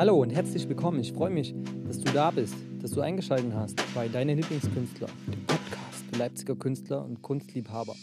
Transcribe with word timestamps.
Hallo 0.00 0.16
und 0.16 0.30
herzlich 0.30 0.66
willkommen. 0.66 0.98
Ich 1.00 1.12
freue 1.12 1.28
mich, 1.28 1.54
dass 1.86 1.98
du 1.98 2.10
da 2.10 2.30
bist, 2.30 2.54
dass 2.80 2.92
du 2.92 3.02
eingeschaltet 3.02 3.52
hast 3.54 3.76
bei 3.94 4.08
Deine 4.08 4.32
Lieblingskünstler, 4.32 5.08
dem 5.26 5.44
Podcast 5.44 6.04
für 6.10 6.18
Leipziger 6.18 6.56
Künstler 6.56 7.04
und 7.04 7.20
Kunstliebhaber. 7.20 7.94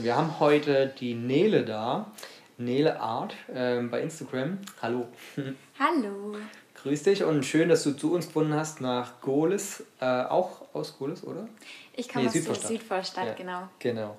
Wir 0.00 0.16
haben 0.16 0.38
heute 0.38 0.94
die 1.00 1.14
Nele 1.14 1.64
da, 1.64 2.12
Nele 2.56 3.00
Art 3.00 3.34
äh, 3.52 3.80
bei 3.80 4.00
Instagram. 4.00 4.58
Hallo. 4.80 5.08
Hallo. 5.80 6.36
Grüß 6.74 7.02
dich 7.02 7.24
und 7.24 7.44
schön, 7.44 7.68
dass 7.68 7.82
du 7.82 7.90
zu 7.90 8.12
uns 8.12 8.28
gefunden 8.28 8.54
hast 8.54 8.80
nach 8.80 9.20
Gohlis, 9.20 9.82
äh, 10.00 10.04
auch 10.04 10.72
aus 10.72 10.96
Gohlis, 10.96 11.24
oder? 11.24 11.48
Ich 11.94 12.08
komme 12.08 12.26
nee, 12.26 12.28
aus 12.28 12.34
Südvorstadt, 12.34 12.68
Südvorstadt 12.68 13.26
ja, 13.26 13.32
genau. 13.34 13.68
Genau. 13.80 14.16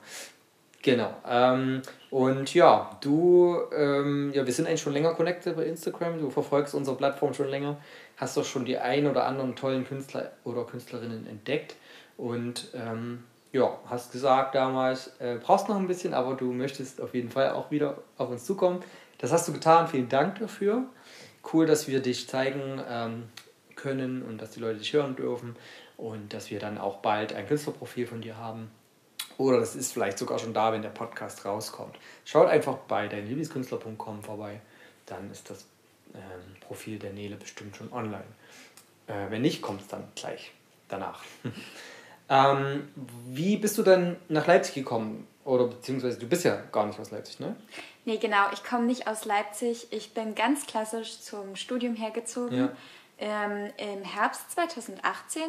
Genau. 0.84 1.14
Ähm, 1.28 1.82
und 2.12 2.54
ja, 2.54 2.98
du, 3.02 3.57
ähm, 3.76 4.32
ja, 4.34 4.46
wir 4.46 4.54
sind 4.54 4.68
eigentlich 4.68 4.82
schon 4.82 4.94
länger 4.94 5.14
connected 5.16 5.55
bei 5.55 5.66
Instagram. 5.66 6.20
Du 6.20 6.30
verfolgst 6.30 6.76
unsere 6.76 6.96
Plattform 6.96 7.34
schon 7.34 7.50
länger, 7.50 7.77
hast 8.16 8.38
doch 8.38 8.45
schon 8.45 8.66
die 8.66 8.77
ein 8.77 9.08
oder 9.08 9.26
anderen 9.26 9.55
tollen 9.55 9.85
Künstler 9.85 10.32
oder 10.44 10.63
Künstlerinnen 10.66 11.27
entdeckt 11.27 11.76
und 12.16 12.70
ähm, 12.73 13.23
ja, 13.52 13.77
hast 13.88 14.12
gesagt 14.12 14.55
damals, 14.55 15.13
äh, 15.20 15.38
brauchst 15.41 15.68
noch 15.68 15.77
ein 15.77 15.88
bisschen, 15.88 16.13
aber 16.13 16.35
du 16.35 16.52
möchtest 16.52 17.02
auf 17.02 17.13
jeden 17.13 17.30
Fall 17.30 17.52
auch 17.52 17.71
wieder 17.71 17.98
auf 18.18 18.30
uns 18.30 18.46
zukommen. 18.46 18.84
Das 19.18 19.32
hast 19.32 19.48
du 19.48 19.54
getan. 19.54 19.88
Vielen 19.88 20.09
Dank 20.09 20.40
dafür. 20.40 20.84
Cool, 21.52 21.66
dass 21.66 21.88
wir 21.88 22.02
dich 22.02 22.27
zeigen 22.27 22.82
ähm, 22.90 23.23
können 23.76 24.21
und 24.21 24.41
dass 24.41 24.52
die 24.52 24.59
Leute 24.59 24.80
dich 24.80 24.94
hören 24.94 25.16
dürfen 25.16 25.55
und 25.96 26.34
dass 26.34 26.52
wir 26.52 26.59
dann 26.59 26.77
auch 26.77 26.98
bald 26.98 27.34
ein 27.34 27.48
Künstlerprofil 27.48 28.05
von 28.05 28.21
dir 28.21 28.38
haben 28.38 28.70
oder 29.38 29.59
das 29.59 29.76
ist 29.76 29.94
vielleicht 29.94 30.18
sogar 30.18 30.40
schon 30.40 30.54
da, 30.54 30.73
wenn 30.73 30.82
der 30.82 30.90
Podcast 30.90 31.46
rauskommt. 31.46 31.96
Schaut 32.26 32.48
einfach 32.48 32.76
bei 32.88 33.08
deinlieblingskünstler.com 33.08 34.23
vorbei. 34.23 34.60
Dann 35.05 35.32
ist 35.32 35.50
das 35.50 35.66
ähm, 36.13 36.55
Profil 36.62 36.98
der 36.98 37.13
Nele 37.13 37.36
bestimmt 37.36 37.76
schon 37.76 37.91
online. 37.94 38.26
Äh, 39.08 39.30
wenn 39.30 39.41
nicht, 39.41 39.62
kommt 39.62 39.82
es 39.82 39.88
dann 39.88 40.08
gleich 40.16 40.52
danach. 40.88 41.24
ähm, 42.29 42.90
wie 43.27 43.57
bist 43.57 43.77
du 43.77 43.84
dann 43.84 44.18
nach 44.27 44.48
Leipzig 44.48 44.76
gekommen? 44.76 45.27
Oder 45.46 45.68
beziehungsweise 45.68 46.20
du 46.20 46.27
bist 46.27 46.44
ja 46.44 46.62
gar 46.72 46.85
nicht 46.85 46.99
aus 46.99 47.12
Leipzig, 47.12 47.40
ne? 47.40 47.55
Nee, 48.04 48.18
genau. 48.18 48.48
Ich 48.51 48.63
komme 48.63 48.85
nicht 48.85 49.07
aus 49.07 49.26
Leipzig. 49.26 49.88
Ich 49.91 50.13
bin 50.13 50.35
ganz 50.35 50.66
klassisch 50.66 51.20
zum 51.22 51.55
Studium 51.55 51.96
hergezogen. 51.96 52.57
Ja. 52.57 52.72
Ähm, 53.18 53.72
Im 53.77 54.04
Herbst 54.04 54.51
2018 54.51 55.41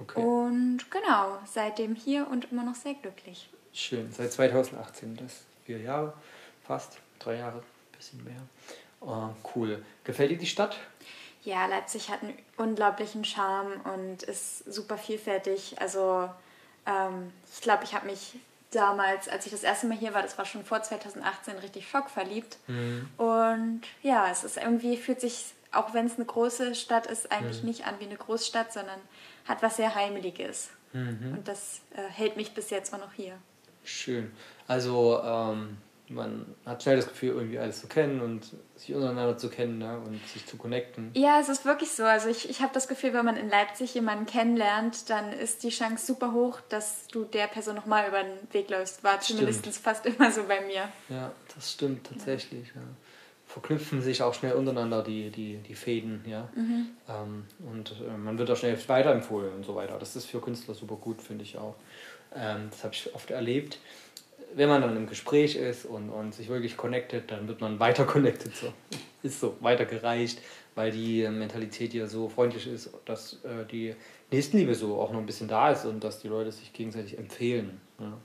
Okay. 0.00 0.20
Und 0.20 0.90
genau, 0.90 1.38
seitdem 1.44 1.94
hier 1.94 2.26
und 2.28 2.50
immer 2.50 2.64
noch 2.64 2.74
sehr 2.74 2.94
glücklich. 2.94 3.48
Schön, 3.72 4.10
seit 4.12 4.32
2018, 4.32 5.16
das 5.16 5.42
vier 5.64 5.78
Jahre, 5.78 6.12
fast 6.66 6.98
drei 7.18 7.36
Jahre, 7.36 7.58
ein 7.58 7.96
bisschen 7.96 8.24
mehr. 8.24 8.42
Oh, 9.00 9.28
cool. 9.54 9.84
Gefällt 10.04 10.30
dir 10.30 10.38
die 10.38 10.46
Stadt? 10.46 10.76
Ja, 11.42 11.66
Leipzig 11.66 12.10
hat 12.10 12.22
einen 12.22 12.36
unglaublichen 12.56 13.24
Charme 13.24 13.80
und 13.94 14.22
ist 14.24 14.72
super 14.72 14.98
vielfältig. 14.98 15.80
Also 15.80 16.28
ähm, 16.86 17.32
ich 17.52 17.60
glaube, 17.62 17.84
ich 17.84 17.94
habe 17.94 18.06
mich 18.06 18.34
damals, 18.70 19.28
als 19.28 19.46
ich 19.46 19.52
das 19.52 19.62
erste 19.62 19.86
Mal 19.86 19.96
hier 19.96 20.14
war, 20.14 20.22
das 20.22 20.36
war 20.38 20.44
schon 20.44 20.64
vor 20.64 20.82
2018, 20.82 21.58
richtig 21.58 21.88
schockverliebt. 21.88 22.58
Mhm. 22.66 23.08
Und 23.16 23.82
ja, 24.02 24.30
es 24.30 24.44
ist 24.44 24.58
irgendwie, 24.58 24.96
fühlt 24.96 25.20
sich, 25.20 25.54
auch 25.72 25.94
wenn 25.94 26.06
es 26.06 26.16
eine 26.16 26.26
große 26.26 26.74
Stadt 26.74 27.06
ist, 27.06 27.32
eigentlich 27.32 27.62
mhm. 27.62 27.68
nicht 27.68 27.86
an 27.86 27.94
wie 27.98 28.04
eine 28.04 28.16
Großstadt, 28.16 28.72
sondern 28.72 29.00
hat 29.46 29.62
was 29.62 29.76
sehr 29.76 29.94
Heimeliges. 29.94 30.70
Mhm. 30.92 31.34
Und 31.36 31.48
das 31.48 31.80
äh, 31.94 32.02
hält 32.10 32.36
mich 32.36 32.52
bis 32.52 32.70
jetzt 32.70 32.92
auch 32.94 32.98
noch 32.98 33.12
hier. 33.12 33.34
Schön. 33.84 34.30
Also 34.66 35.20
ähm, 35.24 35.78
man 36.08 36.54
hat 36.66 36.82
schnell 36.82 36.96
das 36.96 37.08
Gefühl, 37.08 37.30
irgendwie 37.30 37.58
alles 37.58 37.80
zu 37.80 37.86
kennen 37.86 38.20
und 38.20 38.44
sich 38.76 38.94
untereinander 38.94 39.38
zu 39.38 39.48
kennen 39.48 39.78
ne? 39.78 39.98
und 39.98 40.20
sich 40.28 40.44
zu 40.46 40.56
connecten. 40.56 41.10
Ja, 41.14 41.40
es 41.40 41.48
ist 41.48 41.64
wirklich 41.64 41.92
so. 41.92 42.04
Also 42.04 42.28
ich, 42.28 42.50
ich 42.50 42.60
habe 42.62 42.74
das 42.74 42.88
Gefühl, 42.88 43.14
wenn 43.14 43.24
man 43.24 43.36
in 43.36 43.48
Leipzig 43.48 43.94
jemanden 43.94 44.26
kennenlernt, 44.26 45.08
dann 45.08 45.32
ist 45.32 45.62
die 45.62 45.70
Chance 45.70 46.04
super 46.04 46.32
hoch, 46.32 46.60
dass 46.68 47.06
du 47.08 47.24
der 47.24 47.46
Person 47.46 47.76
nochmal 47.76 48.08
über 48.08 48.22
den 48.22 48.52
Weg 48.52 48.70
läufst. 48.70 49.04
War 49.04 49.20
zumindest 49.20 49.66
fast 49.78 50.04
immer 50.06 50.32
so 50.32 50.44
bei 50.44 50.60
mir. 50.62 50.88
Ja, 51.08 51.30
das 51.54 51.72
stimmt 51.72 52.08
tatsächlich. 52.08 52.68
Ja. 52.68 52.80
Ja 52.80 52.86
verknüpfen 53.52 54.00
sich 54.00 54.22
auch 54.22 54.32
schnell 54.32 54.52
untereinander 54.52 55.02
die, 55.02 55.30
die, 55.30 55.56
die 55.56 55.74
Fäden, 55.74 56.22
ja. 56.24 56.48
Mhm. 56.54 56.88
Ähm, 57.08 57.44
und 57.68 57.96
äh, 58.00 58.16
man 58.16 58.38
wird 58.38 58.48
auch 58.50 58.56
schnell 58.56 58.78
weiterempfohlen 58.86 59.52
und 59.54 59.64
so 59.64 59.74
weiter. 59.74 59.98
Das 59.98 60.14
ist 60.14 60.26
für 60.26 60.40
Künstler 60.40 60.74
super 60.74 60.94
gut, 60.94 61.20
finde 61.20 61.42
ich 61.42 61.58
auch. 61.58 61.74
Ähm, 62.34 62.68
das 62.70 62.84
habe 62.84 62.94
ich 62.94 63.12
oft 63.12 63.30
erlebt. 63.32 63.78
Wenn 64.54 64.68
man 64.68 64.82
dann 64.82 64.96
im 64.96 65.08
Gespräch 65.08 65.56
ist 65.56 65.84
und, 65.84 66.10
und 66.10 66.32
sich 66.32 66.48
wirklich 66.48 66.76
connectet, 66.76 67.32
dann 67.32 67.48
wird 67.48 67.60
man 67.60 67.80
weiter 67.80 68.04
connected. 68.04 68.54
So. 68.54 68.72
Ist 69.22 69.40
so, 69.40 69.56
weitergereicht, 69.60 70.40
weil 70.74 70.92
die 70.92 71.28
Mentalität 71.28 71.92
ja 71.92 72.06
so 72.06 72.30
freundlich 72.30 72.66
ist, 72.66 72.88
dass 73.04 73.34
äh, 73.44 73.66
die 73.70 73.94
Nächstenliebe 74.30 74.74
so 74.74 74.98
auch 74.98 75.12
noch 75.12 75.18
ein 75.18 75.26
bisschen 75.26 75.46
da 75.46 75.72
ist 75.72 75.84
und 75.84 76.02
dass 76.02 76.20
die 76.20 76.28
Leute 76.28 76.50
sich 76.50 76.72
gegenseitig 76.72 77.18
empfehlen. 77.18 77.82
Ja. 77.98 78.16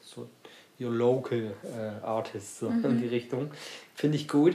So 0.00 0.28
your 0.80 0.90
local 0.90 1.54
äh, 1.64 2.04
artist, 2.04 2.58
so 2.58 2.70
mhm. 2.70 2.84
in 2.84 3.02
die 3.02 3.08
Richtung. 3.08 3.50
Finde 3.94 4.16
ich 4.16 4.28
gut. 4.28 4.54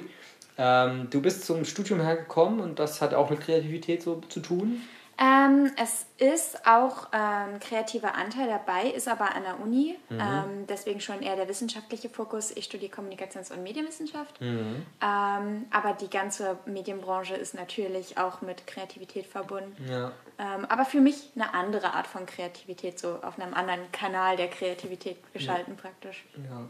Ähm, 0.57 1.07
du 1.09 1.22
bist 1.22 1.45
zum 1.45 1.66
Studium 1.66 2.00
hergekommen 2.00 2.59
und 2.59 2.79
das 2.79 3.01
hat 3.01 3.13
auch 3.13 3.29
mit 3.29 3.41
Kreativität 3.41 4.03
so 4.03 4.22
zu 4.29 4.39
tun? 4.39 4.81
Ähm, 5.23 5.72
es 5.81 6.06
ist 6.17 6.67
auch 6.67 7.07
ein 7.11 7.53
ähm, 7.53 7.59
kreativer 7.59 8.16
Anteil 8.16 8.47
dabei, 8.47 8.89
ist 8.89 9.07
aber 9.07 9.34
an 9.35 9.44
der 9.44 9.59
Uni, 9.61 9.95
mhm. 10.09 10.19
ähm, 10.19 10.67
deswegen 10.67 11.00
schon 11.00 11.22
eher 11.22 11.38
der 11.38 11.47
wissenschaftliche 11.47 12.09
Fokus. 12.09 12.51
Ich 12.51 12.66
studiere 12.66 12.91
Kommunikations- 12.91 13.51
und 13.53 13.63
Medienwissenschaft, 13.63 14.41
mhm. 14.41 14.85
Ähm, 15.01 15.66
aber 15.72 15.94
die 15.94 16.09
ganze 16.09 16.57
Medienbranche 16.66 17.35
ist 17.35 17.53
natürlich 17.53 18.17
auch 18.17 18.41
mit 18.41 18.67
Kreativität 18.67 19.25
verbunden. 19.25 19.75
Ja. 19.89 20.12
Ähm, 20.39 20.66
aber 20.67 20.83
für 20.83 21.00
mich 21.00 21.29
eine 21.35 21.53
andere 21.53 21.94
Art 21.94 22.07
von 22.07 22.25
Kreativität, 22.25 23.00
so 23.00 23.19
auf 23.22 23.39
einem 23.39 23.53
anderen 23.53 23.91
Kanal 23.94 24.35
der 24.35 24.50
Kreativität 24.50 25.17
geschalten 25.31 25.75
ja. 25.75 25.81
praktisch. 25.81 26.25
Ja, 26.50 26.67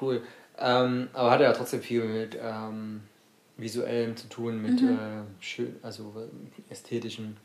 cool. 0.00 0.22
Ähm, 0.58 1.08
aber 1.14 1.30
hat 1.30 1.40
ja 1.40 1.52
trotzdem 1.52 1.80
viel 1.80 2.04
mit 2.04 2.36
visuellem 3.56 4.16
zu 4.16 4.28
tun, 4.28 4.60
mit 4.60 4.82
mhm. 4.82 4.98
äh, 4.98 5.42
schön, 5.42 5.76
also 5.82 6.12
ästhetischen 6.68 7.36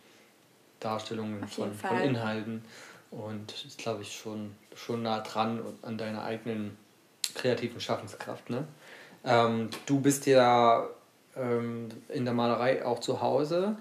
Darstellungen 0.80 1.48
von, 1.48 1.74
von, 1.74 2.00
Inhalten. 2.00 2.64
Und 3.10 3.54
ist, 3.66 3.78
glaube 3.78 4.02
ich, 4.02 4.16
schon, 4.16 4.56
schon 4.76 5.04
nah 5.04 5.22
dran 5.22 5.62
an 5.82 5.98
deiner 5.98 6.24
eigenen 6.24 6.78
kreativen 7.34 7.80
Schaffenskraft. 7.80 8.50
Ne? 8.50 8.68
Ähm, 9.24 9.70
du 9.86 10.00
bist 10.00 10.26
ja 10.26 10.88
ähm, 11.36 11.90
in 12.10 12.26
der 12.26 12.34
Malerei 12.34 12.86
auch 12.86 13.00
zu 13.00 13.22
Hause. 13.22 13.78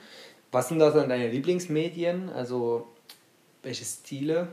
Was 0.52 0.68
sind 0.68 0.78
da 0.78 0.90
dann 0.90 1.08
deine 1.08 1.28
Lieblingsmedien? 1.28 2.30
Also 2.30 2.86
welche 3.62 3.84
Stile? 3.84 4.48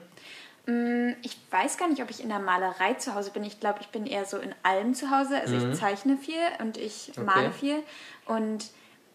Mm, 0.66 1.12
ich 1.22 1.38
weiß 1.52 1.78
gar 1.78 1.88
nicht, 1.88 2.02
ob 2.02 2.10
ich 2.10 2.22
in 2.22 2.30
der 2.30 2.40
Malerei 2.40 2.94
zu 2.96 3.14
Hause 3.14 3.32
bin. 3.32 3.44
Ich 3.44 3.60
glaube, 3.60 3.80
ich 3.82 3.88
bin 3.88 4.06
eher 4.06 4.26
so 4.26 4.38
in 4.38 4.56
allem 4.64 4.94
zu 4.94 5.12
Hause. 5.12 5.40
Also 5.40 5.56
mhm. 5.56 5.72
ich 5.72 5.80
zeichne 5.80 6.18
viel 6.18 6.36
und 6.60 6.78
ich 6.78 7.12
okay. 7.12 7.24
male 7.24 7.52
viel. 7.52 7.84
Und 8.26 8.72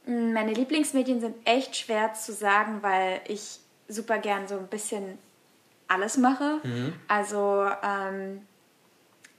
meine 0.08 0.54
Lieblingsmedien 0.54 1.20
sind 1.20 1.36
echt 1.44 1.76
schwer 1.76 2.14
zu 2.14 2.32
sagen, 2.32 2.82
weil 2.82 3.20
ich 3.26 3.60
super 3.88 4.19
gern 4.19 4.48
so 4.48 4.56
ein 4.56 4.66
bisschen 4.66 5.19
alles 5.86 6.16
mache. 6.16 6.60
Mhm. 6.62 6.94
Also 7.08 7.69
ähm, 7.82 8.46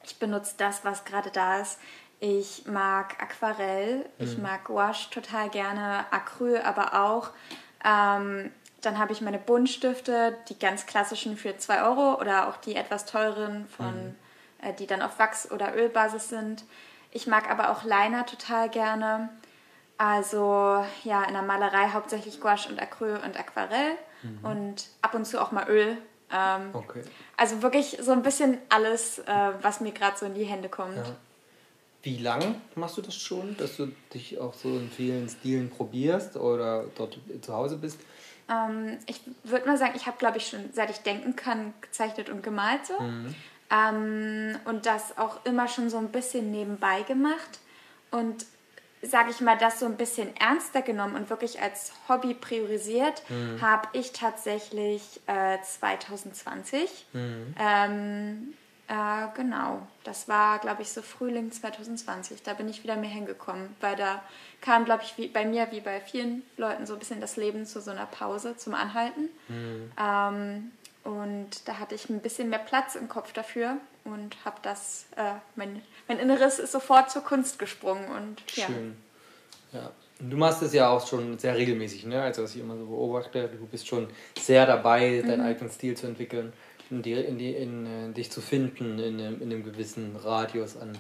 ich 0.04 0.18
benutze 0.18 0.54
das, 0.58 0.86
was 0.86 1.06
gerade 1.06 1.32
da 1.32 1.60
ist. 1.60 1.80
Ich 2.20 2.66
mag 2.68 3.22
Aquarell, 3.22 3.98
mhm. 3.98 4.06
ich 4.20 4.38
mag 4.38 4.66
Gouache 4.66 5.10
total 5.10 5.50
gerne, 5.50 6.06
Acryl 6.12 6.58
aber 6.58 7.06
auch. 7.06 7.32
Ähm, 7.84 8.52
dann 8.82 8.98
habe 8.98 9.12
ich 9.12 9.22
meine 9.22 9.40
Buntstifte, 9.40 10.38
die 10.50 10.60
ganz 10.60 10.86
klassischen 10.86 11.36
für 11.36 11.58
2 11.58 11.84
Euro 11.84 12.20
oder 12.20 12.48
auch 12.48 12.58
die 12.58 12.76
etwas 12.76 13.06
teuren, 13.06 13.68
von, 13.68 14.10
mhm. 14.10 14.16
äh, 14.62 14.74
die 14.74 14.86
dann 14.86 15.02
auf 15.02 15.18
Wachs- 15.18 15.52
oder 15.52 15.76
Ölbasis 15.76 16.30
sind. 16.30 16.64
Ich 17.12 17.26
mag 17.26 17.50
aber 17.50 17.72
auch 17.72 17.84
Liner 17.84 18.26
total 18.26 18.70
gerne. 18.70 19.30
Also 20.00 20.82
ja, 21.04 21.26
in 21.26 21.34
der 21.34 21.42
Malerei 21.42 21.90
hauptsächlich 21.90 22.40
Gouache 22.40 22.70
und 22.70 22.82
Acryl 22.82 23.18
und 23.18 23.38
Aquarell 23.38 23.96
mhm. 24.24 24.46
und 24.46 24.88
ab 25.02 25.14
und 25.14 25.26
zu 25.26 25.42
auch 25.42 25.52
mal 25.52 25.68
Öl. 25.68 25.98
Ähm, 26.32 26.70
okay. 26.72 27.02
Also 27.36 27.62
wirklich 27.62 27.98
so 28.00 28.14
ein 28.14 28.24
bisschen 28.24 28.60
alles, 28.70 29.20
äh, 29.20 29.52
was 29.62 29.82
mir 29.82 29.92
gerade 29.92 30.18
so 30.18 30.26
in 30.26 30.36
die 30.36 30.46
Hände 30.46 30.70
kommt. 30.70 30.96
Ja. 30.96 31.04
Wie 32.02 32.18
lange 32.18 32.56
machst 32.76 32.96
du 32.96 33.02
das 33.02 33.16
schon, 33.16 33.58
dass 33.58 33.76
du 33.76 33.92
dich 34.14 34.40
auch 34.40 34.54
so 34.54 34.70
in 34.70 34.90
vielen 34.90 35.28
Stilen 35.28 35.70
probierst 35.70 36.38
oder 36.38 36.86
dort 36.96 37.20
zu 37.42 37.54
Hause 37.54 37.76
bist? 37.76 38.00
Ähm, 38.50 39.00
ich 39.06 39.20
würde 39.44 39.68
mal 39.68 39.78
sagen, 39.78 39.96
ich 39.98 40.06
habe, 40.06 40.16
glaube 40.18 40.38
ich, 40.38 40.48
schon 40.48 40.70
seit 40.72 40.92
ich 40.92 41.00
denken 41.00 41.36
kann, 41.36 41.74
gezeichnet 41.82 42.30
und 42.30 42.42
gemalt 42.42 42.86
so. 42.86 42.98
Mhm. 43.04 43.36
Ähm, 43.70 44.60
und 44.64 44.86
das 44.86 45.18
auch 45.18 45.44
immer 45.44 45.68
schon 45.68 45.90
so 45.90 45.98
ein 45.98 46.08
bisschen 46.08 46.52
nebenbei 46.52 47.02
gemacht. 47.02 47.60
Und 48.12 48.46
sage 49.02 49.32
ich 49.32 49.42
mal, 49.42 49.58
das 49.58 49.80
so 49.80 49.86
ein 49.86 49.98
bisschen 49.98 50.36
ernster 50.38 50.82
genommen 50.82 51.16
und 51.16 51.30
wirklich 51.30 51.62
als 51.62 51.94
Hobby 52.08 52.34
priorisiert, 52.34 53.24
mhm. 53.30 53.62
habe 53.62 53.88
ich 53.94 54.12
tatsächlich 54.12 55.22
äh, 55.28 55.58
2020. 55.62 57.08
Mhm. 57.14 57.56
Ähm, 57.60 58.54
Äh, 58.90 59.28
genau, 59.36 59.86
das 60.04 60.28
war, 60.28 60.58
glaube 60.58 60.82
ich, 60.82 60.90
so 60.90 61.04
Frühling 61.04 61.52
2020. 61.52 62.42
Da 62.42 62.56
bin 62.56 62.68
ich 62.68 62.84
wieder 62.84 62.96
mehr 62.96 63.12
hingekommen, 63.12 63.76
weil 63.82 63.96
da 63.96 64.24
kam, 64.62 64.84
glaube 64.84 65.04
ich, 65.04 65.16
wie, 65.16 65.28
bei 65.28 65.46
mir 65.46 65.68
wie 65.70 65.80
bei 65.80 66.02
vielen 66.02 66.42
Leuten 66.58 66.88
so 66.88 66.94
ein 66.94 67.00
bisschen 67.00 67.22
das 67.22 67.38
Leben 67.38 67.68
zu 67.68 67.82
so 67.82 67.92
einer 67.92 68.08
Pause, 68.08 68.58
zum 68.58 68.74
Anhalten. 68.74 69.30
Mhm. 69.48 69.92
Ähm, 69.96 70.72
und 71.04 71.68
da 71.68 71.78
hatte 71.78 71.94
ich 71.94 72.10
ein 72.10 72.20
bisschen 72.20 72.50
mehr 72.50 72.58
Platz 72.58 72.96
im 72.96 73.08
Kopf 73.08 73.32
dafür 73.32 73.78
und 74.12 74.44
habe 74.46 74.58
das, 74.62 75.06
äh, 75.16 75.34
mein, 75.56 75.82
mein 76.08 76.20
Inneres 76.20 76.60
ist 76.60 76.72
sofort 76.72 77.12
zur 77.12 77.24
Kunst 77.24 77.60
gesprungen. 77.60 78.08
Und, 78.10 78.42
ja. 78.56 78.66
Schön. 78.66 78.96
Ja. 79.72 79.92
Du 80.22 80.36
machst 80.36 80.62
es 80.62 80.74
ja 80.74 80.90
auch 80.90 81.08
schon 81.08 81.38
sehr 81.40 81.56
regelmäßig, 81.56 82.06
ne? 82.06 82.22
Also 82.22 82.44
was 82.44 82.54
ich 82.54 82.60
immer 82.60 82.76
so 82.76 82.86
beobachte, 82.86 83.48
du 83.48 83.66
bist 83.68 83.88
schon 83.88 84.08
sehr 84.38 84.66
dabei, 84.66 85.24
deinen 85.26 85.40
mhm. 85.40 85.48
eigenen 85.48 85.72
Stil 85.72 85.96
zu 85.96 86.08
entwickeln 86.08 86.52
in, 86.90 87.02
die, 87.02 87.14
in, 87.14 87.38
die, 87.38 87.54
in, 87.54 87.86
in 87.86 88.12
äh, 88.12 88.14
dich 88.14 88.32
zu 88.32 88.42
finden 88.42 89.00
in, 89.00 89.20
in 89.20 89.42
einem 89.42 89.64
gewissen 89.64 90.16
Radius 90.18 90.76
an, 90.78 90.98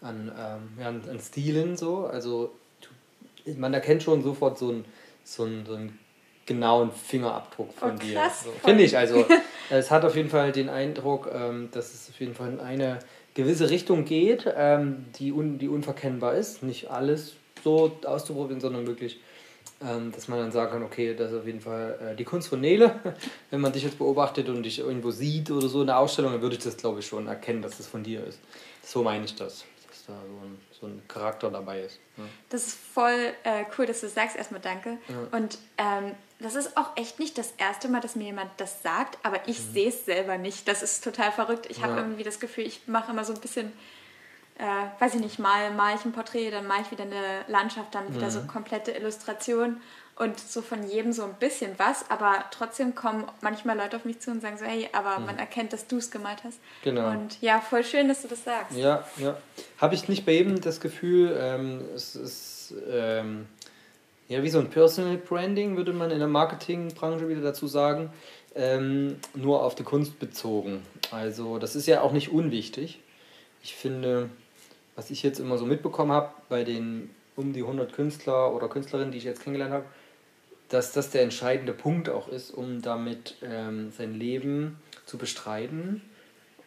an, 0.00 0.32
ähm, 0.38 0.80
ja, 0.80 0.88
an, 0.88 1.20
Stilen 1.20 1.76
so. 1.76 2.06
Also 2.06 2.54
man 3.56 3.74
erkennt 3.74 4.02
schon 4.02 4.22
sofort 4.22 4.58
so 4.58 4.70
einen, 4.70 4.84
so 5.24 5.44
einen, 5.44 5.66
so 5.66 5.74
einen 5.74 5.98
genauen 6.46 6.92
Fingerabdruck 6.92 7.72
von 7.74 7.92
oh, 7.96 7.98
dir. 7.98 8.30
So, 8.42 8.50
Finde 8.64 8.84
ich. 8.84 8.96
Also 8.96 9.24
es 9.70 9.90
hat 9.90 10.04
auf 10.04 10.16
jeden 10.16 10.30
Fall 10.30 10.52
den 10.52 10.68
Eindruck, 10.68 11.30
ähm, 11.32 11.68
dass 11.72 11.94
es 11.94 12.08
auf 12.08 12.20
jeden 12.20 12.34
Fall 12.34 12.52
in 12.52 12.60
eine 12.60 12.98
gewisse 13.34 13.70
Richtung 13.70 14.04
geht, 14.04 14.46
ähm, 14.56 15.06
die, 15.18 15.32
un, 15.32 15.58
die 15.58 15.68
unverkennbar 15.68 16.34
ist. 16.34 16.62
Nicht 16.62 16.90
alles 16.90 17.34
so 17.62 17.96
auszuprobieren, 18.04 18.60
sondern 18.60 18.86
wirklich 18.86 19.18
ähm, 19.82 20.12
dass 20.12 20.28
man 20.28 20.38
dann 20.38 20.52
sagen 20.52 20.72
kann, 20.72 20.82
okay, 20.82 21.14
das 21.14 21.32
ist 21.32 21.38
auf 21.38 21.46
jeden 21.46 21.60
Fall 21.60 21.98
äh, 22.12 22.16
die 22.16 22.24
Kunst 22.24 22.48
von 22.48 22.60
Nele. 22.60 23.00
Wenn 23.50 23.60
man 23.60 23.72
dich 23.72 23.82
jetzt 23.82 23.98
beobachtet 23.98 24.48
und 24.48 24.62
dich 24.62 24.78
irgendwo 24.78 25.10
sieht 25.10 25.50
oder 25.50 25.68
so 25.68 25.80
in 25.80 25.88
der 25.88 25.98
Ausstellung, 25.98 26.32
dann 26.32 26.42
würde 26.42 26.56
ich 26.56 26.62
das, 26.62 26.76
glaube 26.76 27.00
ich, 27.00 27.06
schon 27.06 27.26
erkennen, 27.26 27.60
dass 27.60 27.76
das 27.76 27.86
von 27.86 28.02
dir 28.02 28.24
ist. 28.24 28.38
So 28.82 29.02
meine 29.02 29.24
ich 29.24 29.34
das, 29.34 29.64
dass 29.88 30.06
da 30.06 30.12
so 30.12 30.46
ein, 30.46 30.58
so 30.80 30.86
ein 30.86 31.02
Charakter 31.08 31.50
dabei 31.50 31.82
ist. 31.82 31.98
Ja. 32.16 32.24
Das 32.48 32.66
ist 32.66 32.78
voll 32.78 33.32
äh, 33.42 33.64
cool, 33.76 33.86
dass 33.86 34.00
du 34.00 34.06
das 34.06 34.14
sagst. 34.14 34.36
Erstmal 34.36 34.60
danke. 34.60 34.98
Ja. 35.08 35.38
Und 35.38 35.58
ähm, 35.76 36.12
das 36.40 36.54
ist 36.54 36.76
auch 36.76 36.96
echt 36.96 37.18
nicht 37.18 37.38
das 37.38 37.52
erste 37.58 37.88
Mal, 37.88 38.00
dass 38.00 38.16
mir 38.16 38.24
jemand 38.24 38.50
das 38.58 38.82
sagt, 38.82 39.18
aber 39.22 39.48
ich 39.48 39.58
mhm. 39.58 39.72
sehe 39.72 39.88
es 39.88 40.04
selber 40.04 40.36
nicht. 40.36 40.68
Das 40.68 40.82
ist 40.82 41.02
total 41.02 41.32
verrückt. 41.32 41.66
Ich 41.70 41.82
habe 41.82 41.96
irgendwie 41.96 42.24
das 42.24 42.40
Gefühl, 42.40 42.64
ich 42.66 42.86
mache 42.86 43.12
immer 43.12 43.24
so 43.24 43.32
ein 43.32 43.40
bisschen 43.40 43.72
äh, 44.58 45.00
weiß 45.00 45.14
ich 45.14 45.20
nicht, 45.20 45.38
mal 45.38 45.72
mal 45.72 45.94
ich 45.96 46.04
ein 46.04 46.12
Porträt, 46.12 46.50
dann 46.50 46.66
mache 46.66 46.82
ich 46.82 46.90
wieder 46.90 47.04
eine 47.04 47.44
Landschaft, 47.48 47.94
dann 47.94 48.14
wieder 48.14 48.26
mhm. 48.26 48.30
so 48.30 48.40
komplette 48.42 48.92
Illustration 48.92 49.80
und 50.16 50.38
so 50.38 50.62
von 50.62 50.88
jedem 50.88 51.12
so 51.12 51.24
ein 51.24 51.34
bisschen 51.34 51.72
was, 51.76 52.08
aber 52.08 52.44
trotzdem 52.52 52.94
kommen 52.94 53.24
manchmal 53.40 53.76
Leute 53.76 53.96
auf 53.96 54.04
mich 54.04 54.20
zu 54.20 54.30
und 54.30 54.42
sagen 54.42 54.56
so, 54.56 54.64
hey, 54.64 54.88
aber 54.92 55.18
mhm. 55.18 55.26
man 55.26 55.38
erkennt, 55.38 55.72
dass 55.72 55.88
du 55.88 55.96
es 55.96 56.12
gemalt 56.12 56.44
hast. 56.44 56.60
Genau. 56.84 57.10
Und 57.10 57.40
ja, 57.40 57.60
voll 57.60 57.82
schön, 57.82 58.06
dass 58.06 58.22
du 58.22 58.28
das 58.28 58.44
sagst. 58.44 58.76
Ja, 58.76 59.04
ja. 59.16 59.36
Habe 59.78 59.96
ich 59.96 60.08
nicht 60.08 60.24
bei 60.24 60.32
jedem 60.32 60.60
das 60.60 60.80
Gefühl, 60.80 61.36
ähm, 61.36 61.84
es 61.94 62.14
ist 62.14 62.74
ähm, 62.88 63.46
ja 64.34 64.42
wie 64.42 64.50
so 64.50 64.58
ein 64.58 64.70
Personal 64.70 65.16
Branding, 65.16 65.76
würde 65.76 65.92
man 65.92 66.10
in 66.10 66.18
der 66.18 66.28
Marketingbranche 66.28 67.28
wieder 67.28 67.40
dazu 67.40 67.66
sagen, 67.66 68.10
ähm, 68.54 69.16
nur 69.34 69.62
auf 69.62 69.74
die 69.74 69.82
Kunst 69.82 70.18
bezogen. 70.18 70.82
Also 71.10 71.58
das 71.58 71.76
ist 71.76 71.86
ja 71.86 72.02
auch 72.02 72.12
nicht 72.12 72.30
unwichtig. 72.30 73.00
Ich 73.62 73.74
finde, 73.74 74.28
was 74.96 75.10
ich 75.10 75.22
jetzt 75.22 75.40
immer 75.40 75.58
so 75.58 75.66
mitbekommen 75.66 76.12
habe 76.12 76.30
bei 76.48 76.64
den 76.64 77.10
um 77.36 77.52
die 77.52 77.62
100 77.62 77.92
Künstler 77.92 78.54
oder 78.54 78.68
Künstlerinnen, 78.68 79.10
die 79.10 79.18
ich 79.18 79.24
jetzt 79.24 79.42
kennengelernt 79.42 79.74
habe, 79.74 79.84
dass 80.68 80.92
das 80.92 81.10
der 81.10 81.22
entscheidende 81.22 81.72
Punkt 81.72 82.08
auch 82.08 82.28
ist, 82.28 82.50
um 82.50 82.80
damit 82.80 83.36
ähm, 83.42 83.92
sein 83.96 84.14
Leben 84.14 84.78
zu 85.06 85.18
bestreiten 85.18 86.02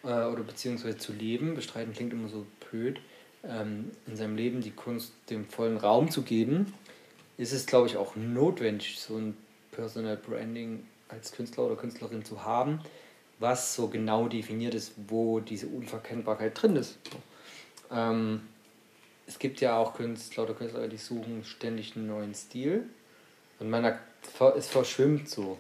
äh, 0.04 0.08
oder 0.08 0.44
beziehungsweise 0.44 0.98
zu 0.98 1.14
leben. 1.14 1.56
Bestreiten 1.56 1.94
klingt 1.94 2.14
immer 2.14 2.30
so 2.30 2.46
blöd. 2.70 3.00
Ähm, 3.44 3.92
in 4.08 4.16
seinem 4.16 4.36
Leben 4.36 4.62
die 4.62 4.72
Kunst 4.72 5.14
dem 5.30 5.46
vollen 5.46 5.78
Raum 5.78 6.12
zu 6.12 6.24
geben, 6.24 6.74
ist 7.38 7.54
es, 7.54 7.66
glaube 7.66 7.88
ich, 7.88 7.98
auch 7.98 8.16
notwendig, 8.16 9.00
so 9.00 9.16
ein 9.18 9.38
Personal 9.72 10.18
Branding 10.18 10.86
als 11.10 11.32
Künstler 11.32 11.66
oder 11.66 11.76
Künstlerin 11.76 12.26
zu 12.26 12.44
haben, 12.44 12.82
was 13.40 13.76
so 13.76 13.88
genau 13.88 14.28
definiert 14.28 14.74
ist, 14.74 14.94
wo 15.08 15.40
diese 15.40 15.68
Unverkennbarkeit 15.68 16.60
drin 16.62 16.76
ist. 16.76 16.98
Ähm, 17.92 18.42
es 19.28 19.40
gibt 19.40 19.62
ja 19.62 19.78
auch 19.78 19.94
Künstler 19.94 20.44
oder 20.44 20.54
Künstler, 20.54 20.88
die 20.88 20.98
suchen 20.98 21.44
ständig 21.44 21.96
einen 21.96 22.08
neuen 22.08 22.34
Stil. 22.34 22.86
Und 23.60 23.70
man 23.70 23.98
es 24.56 24.68
verschwimmt 24.68 25.30
so. 25.30 25.58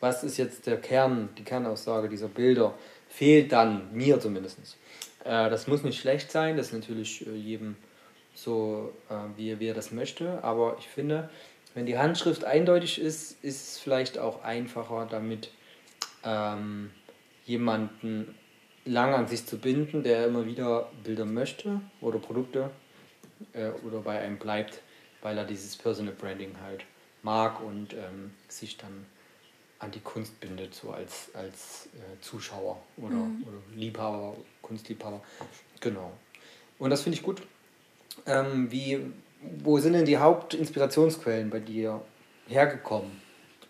Was 0.00 0.24
ist 0.24 0.36
jetzt 0.36 0.66
der 0.66 0.80
Kern, 0.80 1.28
die 1.38 1.44
Kernaussage 1.44 2.08
dieser 2.08 2.28
Bilder? 2.28 2.74
Fehlt 3.08 3.52
dann, 3.52 3.92
mir 3.92 4.20
zumindest. 4.20 4.58
Äh, 5.24 5.50
das 5.50 5.66
muss 5.66 5.82
nicht 5.82 6.00
schlecht 6.00 6.30
sein, 6.30 6.56
das 6.56 6.68
ist 6.68 6.72
natürlich 6.72 7.26
äh, 7.26 7.34
jedem 7.34 7.76
so, 8.36 8.92
äh, 9.08 9.14
wie, 9.36 9.58
wie 9.58 9.68
er 9.68 9.74
das 9.74 9.90
möchte. 9.90 10.44
Aber 10.44 10.76
ich 10.78 10.86
finde, 10.86 11.28
wenn 11.74 11.86
die 11.86 11.98
Handschrift 11.98 12.44
eindeutig 12.44 13.00
ist, 13.00 13.42
ist 13.42 13.68
es 13.68 13.78
vielleicht 13.78 14.18
auch 14.18 14.42
einfacher, 14.44 15.06
damit 15.10 15.50
ähm, 16.22 16.90
jemanden 17.44 18.34
lang 18.84 19.14
an 19.14 19.26
sich 19.26 19.46
zu 19.46 19.58
binden, 19.58 20.02
der 20.02 20.26
immer 20.26 20.46
wieder 20.46 20.90
Bilder 21.02 21.24
möchte 21.24 21.80
oder 22.00 22.18
Produkte 22.18 22.70
äh, 23.52 23.70
oder 23.84 24.00
bei 24.00 24.18
einem 24.20 24.38
bleibt, 24.38 24.82
weil 25.22 25.36
er 25.38 25.44
dieses 25.44 25.76
Personal 25.76 26.14
Branding 26.14 26.54
halt 26.62 26.84
mag 27.22 27.60
und 27.60 27.94
ähm, 27.94 28.32
sich 28.48 28.76
dann 28.76 29.06
an 29.78 29.90
die 29.90 30.00
Kunst 30.00 30.38
bindet, 30.40 30.74
so 30.74 30.90
als, 30.90 31.30
als 31.34 31.88
äh, 31.94 32.20
Zuschauer 32.20 32.80
oder, 32.96 33.16
mhm. 33.16 33.44
oder 33.46 33.58
Liebhaber, 33.74 34.36
Kunstliebhaber. 34.62 35.22
Genau. 35.80 36.12
Und 36.78 36.90
das 36.90 37.02
finde 37.02 37.18
ich 37.18 37.22
gut. 37.22 37.42
Ähm, 38.26 38.70
wie, 38.70 39.12
wo 39.58 39.78
sind 39.78 39.92
denn 39.92 40.04
die 40.04 40.18
Hauptinspirationsquellen 40.18 41.50
bei 41.50 41.60
dir 41.60 42.00
hergekommen 42.48 43.20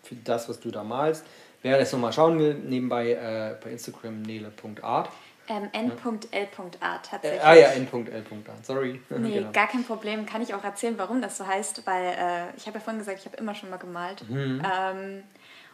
für 0.03 0.15
das, 0.15 0.47
was 0.49 0.59
du 0.59 0.71
da 0.71 0.83
malst? 0.83 1.25
Wer 1.61 1.77
das 1.77 1.91
nochmal 1.91 2.13
schauen 2.13 2.39
will, 2.39 2.53
nebenbei 2.53 3.11
äh, 3.11 3.55
bei 3.63 3.71
Instagram 3.71 4.21
nele.art. 4.21 5.09
Ähm, 5.49 5.69
n.l.art 5.71 7.05
tatsächlich. 7.05 7.41
Äh, 7.41 7.43
ah 7.43 7.53
ja, 7.53 7.67
n.l.art, 7.69 8.65
sorry. 8.65 9.01
Nee, 9.09 9.35
genau. 9.35 9.51
gar 9.51 9.67
kein 9.67 9.83
Problem. 9.83 10.25
Kann 10.25 10.41
ich 10.41 10.53
auch 10.53 10.63
erzählen, 10.63 10.95
warum 10.97 11.21
das 11.21 11.37
so 11.37 11.47
heißt, 11.47 11.85
weil 11.87 12.05
äh, 12.05 12.57
ich 12.57 12.67
habe 12.67 12.77
ja 12.77 12.83
vorhin 12.83 12.99
gesagt, 12.99 13.19
ich 13.19 13.25
habe 13.25 13.37
immer 13.37 13.55
schon 13.55 13.69
mal 13.69 13.77
gemalt. 13.77 14.27
Mhm. 14.29 14.61
Ähm, 14.61 15.23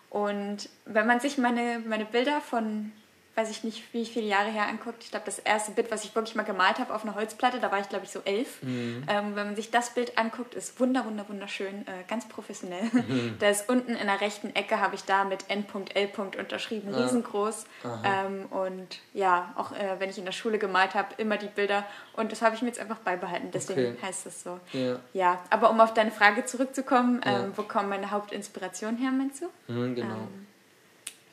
und 0.09 0.69
wenn 0.85 1.07
man 1.07 1.19
sich 1.19 1.39
meine, 1.39 1.81
meine 1.87 2.05
Bilder 2.05 2.39
von 2.39 2.91
weiß 3.35 3.49
ich 3.49 3.63
nicht, 3.63 3.93
wie 3.93 4.05
viele 4.05 4.27
Jahre 4.27 4.49
her 4.49 4.67
anguckt. 4.67 5.03
Ich 5.03 5.09
glaube, 5.09 5.25
das 5.25 5.39
erste 5.39 5.71
Bild, 5.71 5.89
was 5.89 6.03
ich 6.03 6.13
wirklich 6.13 6.35
mal 6.35 6.43
gemalt 6.43 6.77
habe 6.77 6.93
auf 6.93 7.03
einer 7.03 7.15
Holzplatte, 7.15 7.59
da 7.59 7.71
war 7.71 7.79
ich, 7.79 7.89
glaube 7.89 8.05
ich, 8.05 8.11
so 8.11 8.19
elf. 8.25 8.61
Mhm. 8.61 9.05
Ähm, 9.07 9.35
wenn 9.35 9.47
man 9.47 9.55
sich 9.55 9.71
das 9.71 9.89
Bild 9.95 10.17
anguckt, 10.19 10.53
ist 10.53 10.79
wunder, 10.79 11.03
wunder, 11.05 11.27
wunderschön, 11.27 11.87
äh, 11.87 12.03
ganz 12.07 12.27
professionell. 12.27 12.83
Mhm. 12.83 13.35
Da 13.39 13.49
ist 13.49 13.67
unten 13.67 13.95
in 13.95 14.05
der 14.05 14.21
rechten 14.21 14.55
Ecke, 14.55 14.79
habe 14.79 14.95
ich 14.95 15.03
da 15.03 15.23
mit 15.23 15.49
N.L. 15.49 16.09
unterschrieben, 16.37 16.93
ah. 16.93 17.03
riesengroß. 17.03 17.65
Ähm, 18.03 18.45
und 18.45 18.99
ja, 19.13 19.53
auch 19.55 19.71
äh, 19.71 19.99
wenn 19.99 20.09
ich 20.09 20.17
in 20.17 20.25
der 20.25 20.31
Schule 20.31 20.59
gemalt 20.59 20.93
habe, 20.93 21.09
immer 21.17 21.37
die 21.37 21.47
Bilder. 21.47 21.85
Und 22.15 22.31
das 22.31 22.41
habe 22.41 22.55
ich 22.55 22.61
mir 22.61 22.67
jetzt 22.67 22.79
einfach 22.79 22.99
beibehalten, 22.99 23.49
deswegen 23.51 23.93
okay. 23.93 23.97
heißt 24.01 24.27
das 24.27 24.43
so. 24.43 24.59
Ja. 24.71 24.99
ja. 25.13 25.39
aber 25.49 25.71
um 25.71 25.81
auf 25.81 25.93
deine 25.93 26.11
Frage 26.11 26.45
zurückzukommen, 26.45 27.21
ähm, 27.25 27.33
ja. 27.33 27.57
wo 27.57 27.63
kommt 27.63 27.89
meine 27.89 28.11
Hauptinspiration 28.11 28.97
her, 28.97 29.11
meinst 29.11 29.41
du? 29.41 29.73
Mhm, 29.73 29.95
genau. 29.95 30.27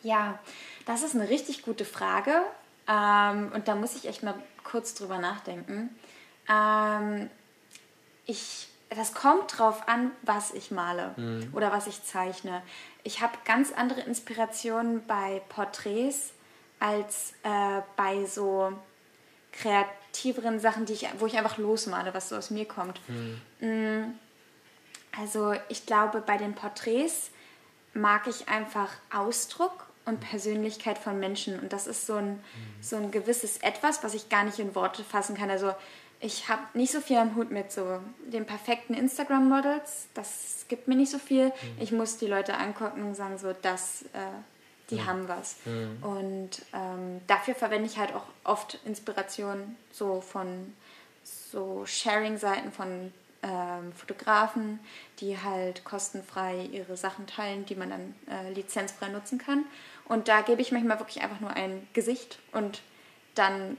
Ja, 0.03 0.39
das 0.87 1.03
ist 1.03 1.15
eine 1.15 1.29
richtig 1.29 1.63
gute 1.63 1.85
Frage. 1.85 2.43
Ähm, 2.89 3.53
und 3.55 3.69
da 3.69 3.75
muss 3.75 3.95
ich 3.95 4.07
echt 4.09 4.23
mal 4.23 4.35
kurz 4.65 4.95
drüber 4.95 5.19
nachdenken. 5.19 5.91
Ähm, 6.49 7.31
ich, 8.27 8.69
das 8.89 9.15
kommt 9.15 9.59
drauf 9.59 9.89
an, 9.89 10.11
was 10.23 10.53
ich 10.53 10.71
male 10.71 11.15
mhm. 11.17 11.51
oder 11.53 11.73
was 11.73 11.87
ich 11.87 12.03
zeichne. 12.03 12.63
Ich 13.03 13.23
habe 13.23 13.33
ganz 13.45 13.73
andere 13.73 14.01
Inspirationen 14.01 15.07
bei 15.07 15.43
Porträts 15.49 16.33
als 16.81 17.35
äh, 17.43 17.83
bei 17.97 18.25
so 18.25 18.73
kreativeren 19.53 20.61
Sachen, 20.61 20.87
die 20.87 20.95
ich, 20.95 21.09
wo 21.19 21.27
ich 21.27 21.37
einfach 21.37 21.59
losmale, 21.59 22.15
was 22.15 22.29
so 22.29 22.37
aus 22.37 22.51
mir 22.51 22.67
kommt. 22.67 23.01
Mhm. 23.09 23.41
Mm, 23.61 24.19
also 25.19 25.55
ich 25.69 25.87
glaube, 25.87 26.21
bei 26.21 26.37
den 26.37 26.55
Porträts 26.55 27.31
mag 27.93 28.27
ich 28.27 28.49
einfach 28.49 28.91
Ausdruck 29.13 29.90
und 30.11 30.21
Persönlichkeit 30.21 30.99
von 30.99 31.19
Menschen. 31.19 31.59
Und 31.59 31.73
das 31.73 31.87
ist 31.87 32.07
so 32.07 32.17
ein, 32.17 32.33
mhm. 32.33 32.41
so 32.81 32.97
ein 32.97 33.11
gewisses 33.11 33.59
Etwas, 33.59 34.05
was 34.05 34.15
ich 34.15 34.29
gar 34.29 34.45
nicht 34.45 34.59
in 34.59 34.75
Worte 34.75 35.03
fassen 35.03 35.37
kann. 35.37 35.51
Also 35.51 35.73
ich 36.21 36.49
habe 36.49 36.63
nicht 36.75 36.93
so 36.93 37.01
viel 37.01 37.17
am 37.17 37.35
Hut 37.35 37.51
mit 37.51 37.73
so 37.73 38.01
den 38.27 38.45
perfekten 38.45 38.95
Instagram-Models. 38.95 40.09
Das 40.15 40.67
gibt 40.69 40.87
mir 40.87 40.97
nicht 40.97 41.11
so 41.11 41.19
viel. 41.19 41.47
Mhm. 41.47 41.53
Ich 41.81 41.93
muss 41.93 42.19
die 42.19 42.27
Leute 42.27 42.55
angucken 42.55 43.03
und 43.03 43.15
sagen 43.15 43.39
so, 43.39 43.55
dass 43.55 44.03
äh, 44.13 44.19
die 44.91 44.97
mhm. 44.97 45.07
haben 45.07 45.29
was. 45.29 45.57
Mhm. 45.65 46.03
Und 46.03 46.51
ähm, 46.75 47.21
dafür 47.27 47.55
verwende 47.55 47.89
ich 47.89 47.99
halt 47.99 48.15
auch 48.15 48.25
oft 48.45 48.79
Inspiration 48.85 49.77
so 49.93 50.21
von 50.21 50.75
so 51.25 51.85
Sharing-Seiten 51.87 52.73
von 52.73 53.13
ähm, 53.43 53.93
Fotografen, 53.93 54.81
die 55.21 55.39
halt 55.41 55.85
kostenfrei 55.85 56.69
ihre 56.73 56.97
Sachen 56.97 57.27
teilen, 57.27 57.65
die 57.65 57.75
man 57.75 57.91
dann 57.91 58.15
äh, 58.29 58.53
lizenzfrei 58.53 59.09
nutzen 59.09 59.39
kann. 59.39 59.65
Und 60.11 60.27
da 60.27 60.41
gebe 60.41 60.61
ich 60.61 60.73
manchmal 60.73 60.99
wirklich 60.99 61.23
einfach 61.23 61.39
nur 61.39 61.53
ein 61.53 61.87
Gesicht 61.93 62.41
und 62.51 62.83
dann 63.37 63.77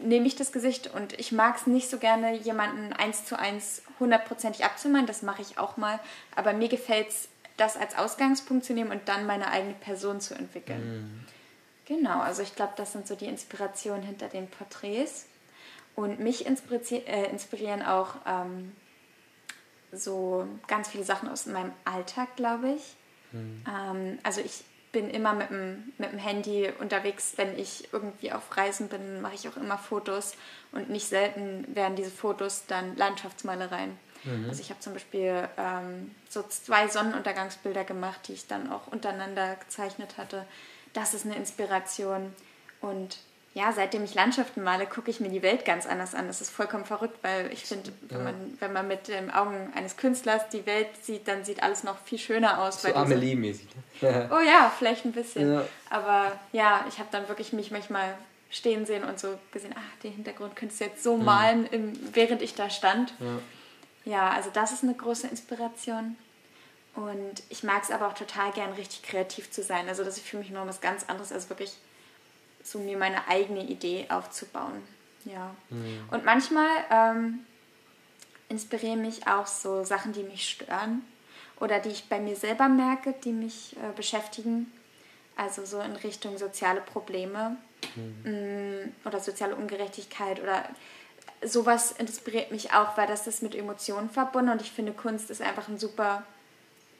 nehme 0.00 0.24
ich 0.24 0.36
das 0.36 0.52
Gesicht 0.52 0.94
und 0.94 1.18
ich 1.18 1.32
mag 1.32 1.56
es 1.56 1.66
nicht 1.66 1.90
so 1.90 1.98
gerne, 1.98 2.36
jemanden 2.36 2.92
eins 2.92 3.24
zu 3.24 3.36
eins 3.36 3.82
hundertprozentig 3.98 4.64
abzumalen. 4.64 5.08
Das 5.08 5.22
mache 5.22 5.42
ich 5.42 5.58
auch 5.58 5.76
mal. 5.76 5.98
Aber 6.36 6.52
mir 6.52 6.68
gefällt 6.68 7.08
es, 7.08 7.28
das 7.56 7.76
als 7.76 7.98
Ausgangspunkt 7.98 8.64
zu 8.64 8.74
nehmen 8.74 8.92
und 8.92 9.08
dann 9.08 9.26
meine 9.26 9.50
eigene 9.50 9.74
Person 9.74 10.20
zu 10.20 10.34
entwickeln. 10.34 10.84
Mhm. 10.86 11.24
Genau, 11.86 12.20
also 12.20 12.42
ich 12.42 12.54
glaube, 12.54 12.74
das 12.76 12.92
sind 12.92 13.08
so 13.08 13.16
die 13.16 13.26
Inspirationen 13.26 14.04
hinter 14.04 14.28
den 14.28 14.48
Porträts. 14.48 15.26
Und 15.96 16.20
mich 16.20 16.46
inspirieren, 16.46 17.06
äh, 17.08 17.28
inspirieren 17.28 17.82
auch 17.82 18.14
ähm, 18.24 18.70
so 19.90 20.46
ganz 20.68 20.86
viele 20.86 21.02
Sachen 21.02 21.28
aus 21.28 21.46
meinem 21.46 21.72
Alltag, 21.84 22.36
glaube 22.36 22.70
ich. 22.70 22.94
Mhm. 23.32 23.64
Ähm, 23.68 24.18
also 24.22 24.40
ich 24.40 24.62
bin 24.92 25.10
immer 25.10 25.32
mit 25.34 25.50
dem, 25.50 25.92
mit 25.98 26.12
dem 26.12 26.18
Handy 26.18 26.70
unterwegs. 26.78 27.34
Wenn 27.36 27.58
ich 27.58 27.92
irgendwie 27.92 28.32
auf 28.32 28.56
Reisen 28.56 28.88
bin, 28.88 29.20
mache 29.20 29.34
ich 29.34 29.48
auch 29.48 29.56
immer 29.56 29.78
Fotos. 29.78 30.34
Und 30.72 30.90
nicht 30.90 31.08
selten 31.08 31.66
werden 31.74 31.96
diese 31.96 32.10
Fotos 32.10 32.64
dann 32.66 32.96
Landschaftsmalereien. 32.96 33.98
Mhm. 34.24 34.46
Also 34.48 34.60
ich 34.60 34.70
habe 34.70 34.80
zum 34.80 34.94
Beispiel 34.94 35.48
ähm, 35.56 36.14
so 36.28 36.42
zwei 36.42 36.88
Sonnenuntergangsbilder 36.88 37.84
gemacht, 37.84 38.20
die 38.28 38.32
ich 38.32 38.46
dann 38.46 38.70
auch 38.70 38.86
untereinander 38.88 39.56
gezeichnet 39.56 40.16
hatte. 40.18 40.46
Das 40.92 41.14
ist 41.14 41.26
eine 41.26 41.36
Inspiration. 41.36 42.34
Und 42.80 43.18
ja, 43.56 43.72
seitdem 43.72 44.04
ich 44.04 44.14
Landschaften 44.14 44.62
male, 44.62 44.84
gucke 44.84 45.10
ich 45.10 45.18
mir 45.18 45.30
die 45.30 45.40
Welt 45.40 45.64
ganz 45.64 45.86
anders 45.86 46.14
an. 46.14 46.26
Das 46.26 46.42
ist 46.42 46.50
vollkommen 46.50 46.84
verrückt, 46.84 47.16
weil 47.22 47.50
ich 47.50 47.64
finde, 47.64 47.90
wenn, 48.02 48.22
man, 48.22 48.34
wenn 48.60 48.72
man 48.74 48.86
mit 48.86 49.08
den 49.08 49.30
Augen 49.30 49.72
eines 49.74 49.96
Künstlers 49.96 50.50
die 50.50 50.66
Welt 50.66 50.88
sieht, 51.00 51.26
dann 51.26 51.42
sieht 51.42 51.62
alles 51.62 51.82
noch 51.82 51.96
viel 52.04 52.18
schöner 52.18 52.60
aus. 52.62 52.82
So 52.82 52.88
Amelie-mäßig. 52.94 53.66
Ne? 54.02 54.28
oh 54.30 54.40
ja, 54.40 54.70
vielleicht 54.76 55.06
ein 55.06 55.12
bisschen. 55.12 55.54
Ja. 55.54 55.64
Aber 55.88 56.32
ja, 56.52 56.84
ich 56.90 56.98
habe 56.98 57.08
dann 57.10 57.28
wirklich 57.28 57.54
mich 57.54 57.70
manchmal 57.70 58.18
stehen 58.50 58.84
sehen 58.84 59.04
und 59.04 59.18
so 59.18 59.38
gesehen, 59.52 59.74
ach, 59.74 60.02
den 60.02 60.12
Hintergrund 60.12 60.54
könntest 60.54 60.82
du 60.82 60.84
jetzt 60.84 61.02
so 61.02 61.16
malen, 61.16 61.66
im, 61.68 61.98
während 62.12 62.42
ich 62.42 62.54
da 62.54 62.68
stand. 62.68 63.14
Ja. 64.04 64.12
ja, 64.12 64.30
also 64.32 64.50
das 64.52 64.72
ist 64.72 64.82
eine 64.82 64.92
große 64.92 65.28
Inspiration. 65.28 66.18
Und 66.94 67.42
ich 67.48 67.62
mag 67.62 67.84
es 67.84 67.90
aber 67.90 68.08
auch 68.08 68.14
total 68.14 68.52
gern, 68.52 68.74
richtig 68.74 69.02
kreativ 69.02 69.50
zu 69.50 69.62
sein. 69.62 69.88
Also 69.88 70.04
das 70.04 70.18
ist 70.18 70.26
für 70.26 70.36
mich 70.36 70.50
noch 70.50 70.66
was 70.66 70.82
ganz 70.82 71.04
anderes 71.08 71.32
als 71.32 71.48
wirklich 71.48 71.78
so 72.66 72.78
mir 72.78 72.98
meine 72.98 73.28
eigene 73.28 73.64
Idee 73.64 74.06
aufzubauen. 74.08 74.82
Ja. 75.24 75.54
Mhm. 75.70 76.08
Und 76.10 76.24
manchmal 76.24 76.68
ähm, 76.90 77.46
inspirieren 78.48 79.02
mich 79.02 79.26
auch 79.26 79.46
so 79.46 79.84
Sachen, 79.84 80.12
die 80.12 80.22
mich 80.22 80.48
stören 80.48 81.02
oder 81.60 81.78
die 81.80 81.90
ich 81.90 82.08
bei 82.08 82.20
mir 82.20 82.36
selber 82.36 82.68
merke, 82.68 83.14
die 83.24 83.32
mich 83.32 83.76
äh, 83.76 83.92
beschäftigen. 83.94 84.72
Also 85.36 85.64
so 85.64 85.80
in 85.80 85.96
Richtung 85.96 86.38
soziale 86.38 86.80
Probleme 86.80 87.56
mhm. 87.94 88.32
Mm, 88.32 88.94
oder 89.06 89.20
soziale 89.20 89.54
Ungerechtigkeit 89.54 90.40
oder 90.42 90.64
sowas 91.44 91.92
inspiriert 91.92 92.50
mich 92.50 92.72
auch, 92.72 92.96
weil 92.96 93.06
das 93.06 93.26
ist 93.26 93.42
mit 93.42 93.54
Emotionen 93.54 94.08
verbunden 94.08 94.50
und 94.50 94.62
ich 94.62 94.72
finde 94.72 94.92
Kunst 94.92 95.30
ist 95.30 95.42
einfach 95.42 95.68
ein 95.68 95.78
super, 95.78 96.24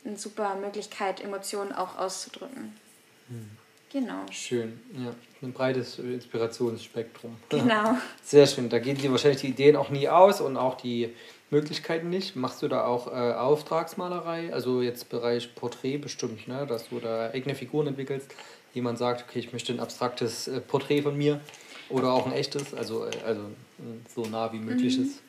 eine 0.04 0.16
super 0.16 0.54
Möglichkeit, 0.56 1.23
Emotionen 1.23 1.73
auch 1.73 1.96
auszudrücken. 1.96 2.78
Mhm. 3.28 3.56
Genau. 3.93 4.25
Schön, 4.31 4.81
ja. 4.93 5.14
Ein 5.43 5.52
breites 5.52 5.99
Inspirationsspektrum. 5.99 7.37
Genau. 7.50 7.97
Sehr 8.23 8.47
schön. 8.47 8.69
Da 8.69 8.78
gehen 8.78 8.97
dir 8.97 9.11
wahrscheinlich 9.11 9.43
die 9.43 9.49
Ideen 9.49 9.76
auch 9.76 9.90
nie 9.90 10.09
aus 10.09 10.40
und 10.40 10.57
auch 10.57 10.76
die 10.76 11.14
Möglichkeiten 11.50 12.11
nicht. 12.11 12.37
Machst 12.37 12.62
du 12.62 12.69
da 12.69 12.85
auch 12.85 13.07
äh, 13.07 13.33
Auftragsmalerei? 13.35 14.52
Also 14.52 14.83
jetzt 14.83 15.09
Bereich 15.09 15.55
Porträt 15.55 15.99
bestimmt, 15.99 16.49
ne? 16.49 16.66
dass 16.66 16.88
du 16.88 16.99
da 16.99 17.31
eigene 17.31 17.55
Figuren 17.55 17.87
entwickelst. 17.87 18.35
Jemand 18.75 18.99
sagt, 18.99 19.25
okay, 19.28 19.38
ich 19.38 19.52
möchte 19.52 19.73
ein 19.73 19.81
abstraktes 19.81 20.49
äh, 20.49 20.61
Porträt 20.61 21.02
von 21.02 21.16
mir 21.16 21.40
oder 21.88 22.12
auch 22.12 22.26
ein 22.26 22.33
echtes, 22.33 22.75
also, 22.75 23.07
äh, 23.07 23.11
also 23.25 23.43
so 24.14 24.23
nah 24.26 24.52
wie 24.52 24.59
möglich 24.59 24.99
mhm. 24.99 25.05
ist. 25.05 25.23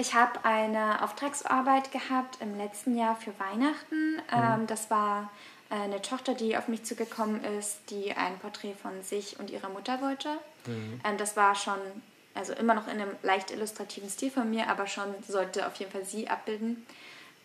Ich 0.00 0.14
habe 0.14 0.44
eine 0.44 1.02
Auftragsarbeit 1.02 1.90
gehabt 1.90 2.38
im 2.40 2.56
letzten 2.56 2.96
Jahr 2.96 3.16
für 3.16 3.32
Weihnachten. 3.38 4.14
Mhm. 4.14 4.60
Ähm, 4.60 4.66
das 4.66 4.90
war 4.90 5.30
eine 5.70 6.00
Tochter, 6.00 6.34
die 6.34 6.56
auf 6.56 6.68
mich 6.68 6.84
zugekommen 6.84 7.44
ist, 7.44 7.90
die 7.90 8.12
ein 8.12 8.38
Porträt 8.38 8.74
von 8.74 9.02
sich 9.02 9.38
und 9.38 9.50
ihrer 9.50 9.68
Mutter 9.68 10.00
wollte. 10.00 10.30
Mhm. 10.66 11.00
Ähm, 11.04 11.18
das 11.18 11.36
war 11.36 11.54
schon, 11.54 11.78
also 12.34 12.54
immer 12.54 12.74
noch 12.74 12.86
in 12.86 13.00
einem 13.00 13.14
leicht 13.22 13.50
illustrativen 13.50 14.08
Stil 14.08 14.30
von 14.30 14.48
mir, 14.48 14.68
aber 14.68 14.86
schon 14.86 15.14
sollte 15.26 15.66
auf 15.66 15.74
jeden 15.76 15.92
Fall 15.92 16.04
sie 16.04 16.28
abbilden. 16.28 16.86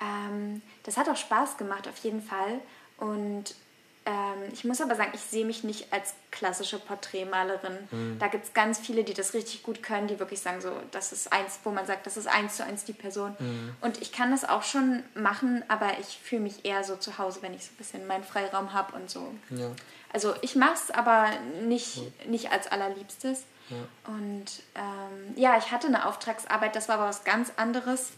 Ähm, 0.01 0.61
das 0.83 0.97
hat 0.97 1.09
auch 1.09 1.17
Spaß 1.17 1.57
gemacht, 1.57 1.87
auf 1.87 1.97
jeden 1.97 2.21
Fall. 2.21 2.61
Und 2.97 3.55
ähm, 4.05 4.49
ich 4.51 4.65
muss 4.65 4.81
aber 4.81 4.95
sagen, 4.95 5.11
ich 5.13 5.21
sehe 5.21 5.45
mich 5.45 5.63
nicht 5.63 5.93
als 5.93 6.13
klassische 6.31 6.77
Porträtmalerin. 6.77 7.77
Mhm. 7.91 8.19
Da 8.19 8.27
gibt 8.27 8.45
es 8.45 8.53
ganz 8.53 8.79
viele, 8.79 9.03
die 9.03 9.13
das 9.13 9.33
richtig 9.33 9.63
gut 9.63 9.81
können, 9.81 10.07
die 10.07 10.19
wirklich 10.19 10.41
sagen, 10.41 10.59
so, 10.59 10.71
das 10.91 11.13
ist 11.13 11.31
eins, 11.31 11.59
wo 11.63 11.71
man 11.71 11.85
sagt, 11.85 12.05
das 12.05 12.17
ist 12.17 12.27
eins 12.27 12.57
zu 12.57 12.65
eins 12.65 12.83
die 12.83 12.93
Person. 12.93 13.35
Mhm. 13.39 13.75
Und 13.81 14.01
ich 14.01 14.11
kann 14.11 14.31
das 14.31 14.43
auch 14.43 14.63
schon 14.63 15.03
machen, 15.15 15.63
aber 15.69 15.99
ich 15.99 16.19
fühle 16.21 16.41
mich 16.41 16.65
eher 16.65 16.83
so 16.83 16.97
zu 16.97 17.17
Hause, 17.17 17.41
wenn 17.41 17.53
ich 17.53 17.65
so 17.65 17.71
ein 17.71 17.77
bisschen 17.77 18.07
meinen 18.07 18.23
Freiraum 18.23 18.73
habe 18.73 18.95
und 18.95 19.09
so. 19.09 19.33
Ja. 19.49 19.71
Also 20.11 20.35
ich 20.41 20.55
mache 20.55 20.73
es 20.73 20.91
aber 20.91 21.29
nicht, 21.65 22.01
nicht 22.27 22.51
als 22.51 22.67
allerliebstes. 22.67 23.43
Ja. 23.69 24.13
Und 24.13 24.45
ähm, 24.75 25.33
ja, 25.37 25.57
ich 25.57 25.71
hatte 25.71 25.87
eine 25.87 26.05
Auftragsarbeit, 26.07 26.75
das 26.75 26.89
war 26.89 26.95
aber 26.95 27.07
was 27.07 27.23
ganz 27.23 27.53
anderes. 27.55 28.11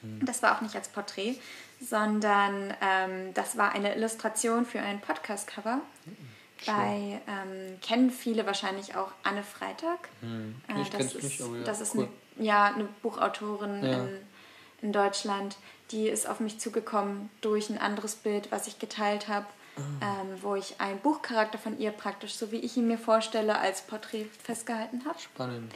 Mhm. 0.00 0.24
Das 0.24 0.42
war 0.42 0.56
auch 0.56 0.62
nicht 0.62 0.74
als 0.74 0.88
Porträt 0.88 1.38
sondern 1.80 2.74
ähm, 2.80 3.34
das 3.34 3.56
war 3.56 3.72
eine 3.72 3.94
Illustration 3.94 4.64
für 4.64 4.80
ein 4.80 5.00
Podcast-Cover. 5.00 5.80
Bei, 6.64 7.20
ähm, 7.28 7.78
kennen 7.82 8.10
viele 8.10 8.46
wahrscheinlich 8.46 8.96
auch 8.96 9.12
Anne 9.22 9.42
Freitag. 9.42 10.08
Hm. 10.20 10.54
Äh, 10.68 10.80
ich 10.80 10.90
das 10.90 11.14
ist, 11.14 11.22
nicht, 11.22 11.42
aber 11.42 11.58
ja, 11.58 11.64
das 11.64 11.80
ist 11.80 11.94
cool. 11.94 12.08
eine, 12.36 12.44
ja, 12.44 12.64
eine 12.64 12.84
Buchautorin 13.02 13.84
ja. 13.84 13.92
in, 13.92 14.08
in 14.82 14.92
Deutschland. 14.92 15.56
Die 15.90 16.08
ist 16.08 16.28
auf 16.28 16.40
mich 16.40 16.58
zugekommen 16.58 17.30
durch 17.42 17.68
ein 17.68 17.78
anderes 17.78 18.14
Bild, 18.14 18.50
was 18.50 18.66
ich 18.66 18.78
geteilt 18.78 19.28
habe, 19.28 19.46
ah. 19.76 19.80
ähm, 20.22 20.42
wo 20.42 20.54
ich 20.54 20.80
einen 20.80 20.98
Buchcharakter 20.98 21.58
von 21.58 21.78
ihr 21.78 21.90
praktisch, 21.90 22.34
so 22.34 22.50
wie 22.50 22.56
ich 22.56 22.76
ihn 22.76 22.88
mir 22.88 22.98
vorstelle, 22.98 23.58
als 23.58 23.82
Porträt 23.82 24.26
festgehalten 24.42 25.04
habe. 25.04 25.18
Spannend. 25.18 25.74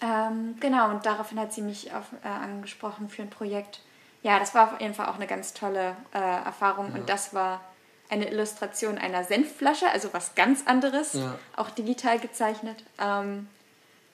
Ähm, 0.00 0.56
genau, 0.58 0.90
und 0.90 1.06
daraufhin 1.06 1.38
hat 1.38 1.52
sie 1.52 1.62
mich 1.62 1.92
auf, 1.92 2.06
äh, 2.24 2.28
angesprochen 2.28 3.08
für 3.08 3.22
ein 3.22 3.30
Projekt 3.30 3.80
ja, 4.24 4.38
das 4.38 4.54
war 4.54 4.72
auf 4.72 4.80
jeden 4.80 4.94
Fall 4.94 5.06
auch 5.06 5.16
eine 5.16 5.26
ganz 5.26 5.52
tolle 5.52 5.94
äh, 6.14 6.18
Erfahrung. 6.18 6.88
Ja. 6.88 7.00
Und 7.00 7.08
das 7.10 7.34
war 7.34 7.60
eine 8.08 8.30
Illustration 8.30 8.96
einer 8.96 9.22
Senfflasche, 9.22 9.88
also 9.90 10.08
was 10.12 10.34
ganz 10.34 10.66
anderes, 10.66 11.12
ja. 11.12 11.38
auch 11.56 11.68
digital 11.70 12.18
gezeichnet. 12.18 12.82
Ähm, 12.98 13.48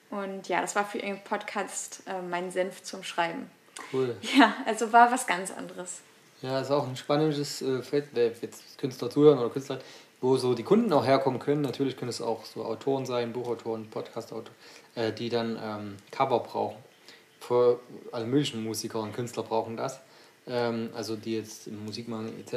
und 0.09 0.49
ja, 0.49 0.59
das 0.59 0.75
war 0.75 0.85
für 0.85 0.97
ihren 0.97 1.23
Podcast 1.23 2.03
äh, 2.07 2.21
mein 2.21 2.51
Senf 2.51 2.83
zum 2.83 3.03
Schreiben. 3.03 3.49
Cool. 3.93 4.17
Ja, 4.37 4.53
also 4.65 4.91
war 4.91 5.13
was 5.13 5.27
ganz 5.27 5.49
anderes. 5.49 6.01
Ja, 6.41 6.59
ist 6.59 6.71
auch 6.71 6.87
ein 6.87 6.97
spannendes 6.97 7.61
äh, 7.61 7.81
Feld, 7.81 8.09
wer 8.11 8.33
jetzt 8.41 8.77
Künstler 8.77 9.09
zuhören 9.09 9.39
oder 9.39 9.49
Künstler, 9.49 9.79
wo 10.19 10.35
so 10.35 10.55
die 10.55 10.63
Kunden 10.63 10.91
auch 10.91 11.05
herkommen 11.05 11.39
können. 11.39 11.61
Natürlich 11.61 11.95
können 11.95 12.09
es 12.09 12.21
auch 12.21 12.43
so 12.43 12.65
Autoren 12.65 13.05
sein, 13.05 13.31
Buchautoren, 13.31 13.89
Podcastautoren, 13.89 14.53
äh, 14.95 15.13
die 15.13 15.29
dann 15.29 15.57
ähm, 15.63 15.97
Cover 16.11 16.41
brauchen 16.41 16.90
für 17.41 17.79
alle 18.11 18.25
möglichen 18.25 18.63
Musiker 18.63 19.01
und 19.01 19.13
Künstler 19.13 19.43
brauchen 19.43 19.75
das. 19.75 19.99
Ähm, 20.47 20.89
also 20.95 21.15
die 21.15 21.35
jetzt 21.35 21.67
Musik 21.67 22.07
machen 22.07 22.33
etc. 22.39 22.53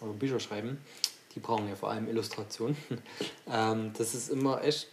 oder 0.00 0.12
Bücher 0.18 0.40
schreiben, 0.40 0.78
die 1.34 1.40
brauchen 1.40 1.68
ja 1.68 1.76
vor 1.76 1.90
allem 1.90 2.08
Illustrationen. 2.08 2.76
ähm, 3.52 3.92
das 3.96 4.14
ist 4.14 4.30
immer 4.30 4.62
echt 4.64 4.88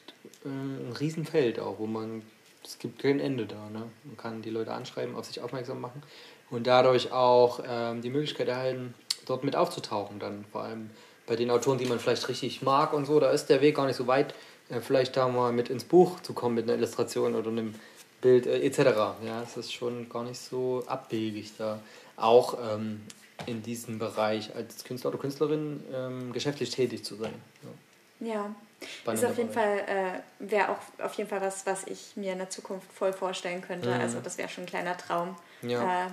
äh, 0.45 0.47
ein 0.47 0.93
Riesenfeld 0.97 1.59
auch, 1.59 1.79
wo 1.79 1.87
man, 1.87 2.21
es 2.63 2.77
gibt 2.79 2.99
kein 2.99 3.19
Ende 3.19 3.45
da. 3.45 3.69
Ne? 3.69 3.89
Man 4.03 4.17
kann 4.17 4.41
die 4.41 4.49
Leute 4.49 4.73
anschreiben, 4.73 5.15
auf 5.15 5.25
sich 5.25 5.41
aufmerksam 5.41 5.81
machen 5.81 6.03
und 6.49 6.67
dadurch 6.67 7.11
auch 7.11 7.61
ähm, 7.67 8.01
die 8.01 8.09
Möglichkeit 8.09 8.47
erhalten, 8.47 8.93
dort 9.25 9.43
mit 9.43 9.55
aufzutauchen 9.55 10.19
dann. 10.19 10.45
Vor 10.51 10.63
allem 10.63 10.89
bei 11.27 11.35
den 11.35 11.51
Autoren, 11.51 11.77
die 11.77 11.85
man 11.85 11.99
vielleicht 11.99 12.27
richtig 12.27 12.61
mag 12.61 12.93
und 12.93 13.05
so, 13.05 13.19
da 13.19 13.31
ist 13.31 13.47
der 13.47 13.61
Weg 13.61 13.75
gar 13.75 13.85
nicht 13.85 13.97
so 13.97 14.07
weit, 14.07 14.33
äh, 14.69 14.79
vielleicht 14.79 15.17
da 15.17 15.27
mal 15.27 15.51
mit 15.51 15.69
ins 15.69 15.83
Buch 15.83 16.19
zu 16.21 16.33
kommen 16.33 16.55
mit 16.55 16.63
einer 16.65 16.75
Illustration 16.75 17.35
oder 17.35 17.49
einem 17.49 17.75
Bild 18.21 18.45
äh, 18.47 18.61
etc. 18.61 18.79
Ja, 19.25 19.43
es 19.43 19.57
ist 19.57 19.73
schon 19.73 20.09
gar 20.09 20.23
nicht 20.23 20.39
so 20.39 20.83
abwegig 20.87 21.53
da 21.57 21.79
auch 22.17 22.57
ähm, 22.73 23.01
in 23.45 23.63
diesem 23.63 23.99
Bereich 23.99 24.55
als 24.55 24.83
Künstler 24.83 25.11
oder 25.11 25.19
Künstlerin 25.19 25.83
ähm, 25.93 26.33
geschäftlich 26.33 26.69
tätig 26.69 27.03
zu 27.03 27.15
sein. 27.15 27.33
Ja. 28.19 28.27
ja. 28.27 28.55
Spannende 29.01 29.25
ist 29.25 29.31
auf 29.31 29.37
jeden 29.37 29.51
Fall, 29.51 29.79
äh, 29.79 30.19
wäre 30.39 30.69
auch 30.69 31.03
auf 31.03 31.13
jeden 31.15 31.29
Fall 31.29 31.41
was, 31.41 31.65
was 31.65 31.85
ich 31.87 32.15
mir 32.15 32.33
in 32.33 32.37
der 32.37 32.49
Zukunft 32.49 32.91
voll 32.91 33.13
vorstellen 33.13 33.61
könnte. 33.61 33.89
Mhm. 33.89 34.01
Also 34.01 34.19
das 34.21 34.37
wäre 34.37 34.49
schon 34.49 34.63
ein 34.63 34.67
kleiner 34.67 34.97
Traum. 34.97 35.35
Ja. 35.61 36.05
Äh, 36.05 36.09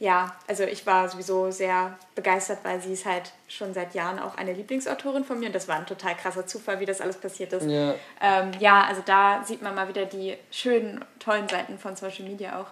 ja, 0.00 0.36
also 0.46 0.62
ich 0.62 0.86
war 0.86 1.08
sowieso 1.08 1.50
sehr 1.50 1.98
begeistert, 2.14 2.60
weil 2.62 2.80
sie 2.80 2.92
ist 2.92 3.04
halt 3.04 3.32
schon 3.48 3.74
seit 3.74 3.94
Jahren 3.94 4.20
auch 4.20 4.36
eine 4.36 4.52
Lieblingsautorin 4.52 5.24
von 5.24 5.40
mir 5.40 5.46
und 5.46 5.54
das 5.54 5.66
war 5.66 5.76
ein 5.76 5.86
total 5.86 6.14
krasser 6.14 6.46
Zufall, 6.46 6.78
wie 6.78 6.86
das 6.86 7.00
alles 7.00 7.16
passiert 7.16 7.52
ist. 7.52 7.66
Ja, 7.66 7.94
ähm, 8.20 8.52
ja 8.60 8.84
also 8.84 9.02
da 9.04 9.42
sieht 9.44 9.60
man 9.60 9.74
mal 9.74 9.88
wieder 9.88 10.04
die 10.04 10.36
schönen, 10.50 11.04
tollen 11.18 11.48
Seiten 11.48 11.78
von 11.78 11.96
Social 11.96 12.24
Media 12.24 12.60
auch. 12.60 12.66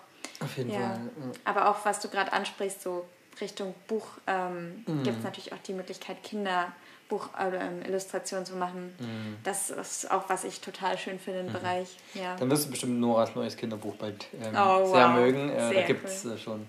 Auf 0.44 0.56
jeden 0.56 0.70
ja. 0.70 0.78
Fall. 0.78 1.00
Ja. 1.20 1.32
Aber 1.44 1.70
auch, 1.70 1.84
was 1.84 1.98
du 2.00 2.08
gerade 2.08 2.32
ansprichst, 2.32 2.82
so 2.82 3.04
Richtung 3.40 3.74
Buch 3.88 4.06
ähm, 4.28 4.84
mhm. 4.86 5.02
gibt 5.02 5.18
es 5.18 5.24
natürlich 5.24 5.52
auch 5.52 5.58
die 5.66 5.72
Möglichkeit, 5.72 6.22
Kinderbuch 6.22 7.30
oder 7.34 7.60
ähm, 7.60 7.82
Illustrationen 7.86 8.46
zu 8.46 8.54
machen. 8.54 8.94
Mhm. 9.00 9.36
Das 9.42 9.70
ist 9.70 10.10
auch, 10.12 10.28
was 10.28 10.44
ich 10.44 10.60
total 10.60 10.96
schön 10.96 11.18
finde 11.18 11.40
im 11.40 11.46
mhm. 11.46 11.52
Bereich. 11.52 11.96
Ja. 12.14 12.36
Dann 12.36 12.48
wirst 12.50 12.66
du 12.66 12.70
bestimmt 12.70 13.00
Noras 13.00 13.34
neues 13.34 13.56
Kinderbuch 13.56 13.96
bald 13.96 14.26
ähm, 14.34 14.54
oh, 14.54 14.92
sehr 14.92 15.08
wow. 15.08 15.14
mögen. 15.16 15.50
Äh, 15.50 15.68
sehr 15.68 15.80
da 15.80 15.86
gibt 15.86 16.04
es 16.04 16.24
cool. 16.24 16.38
schon 16.38 16.66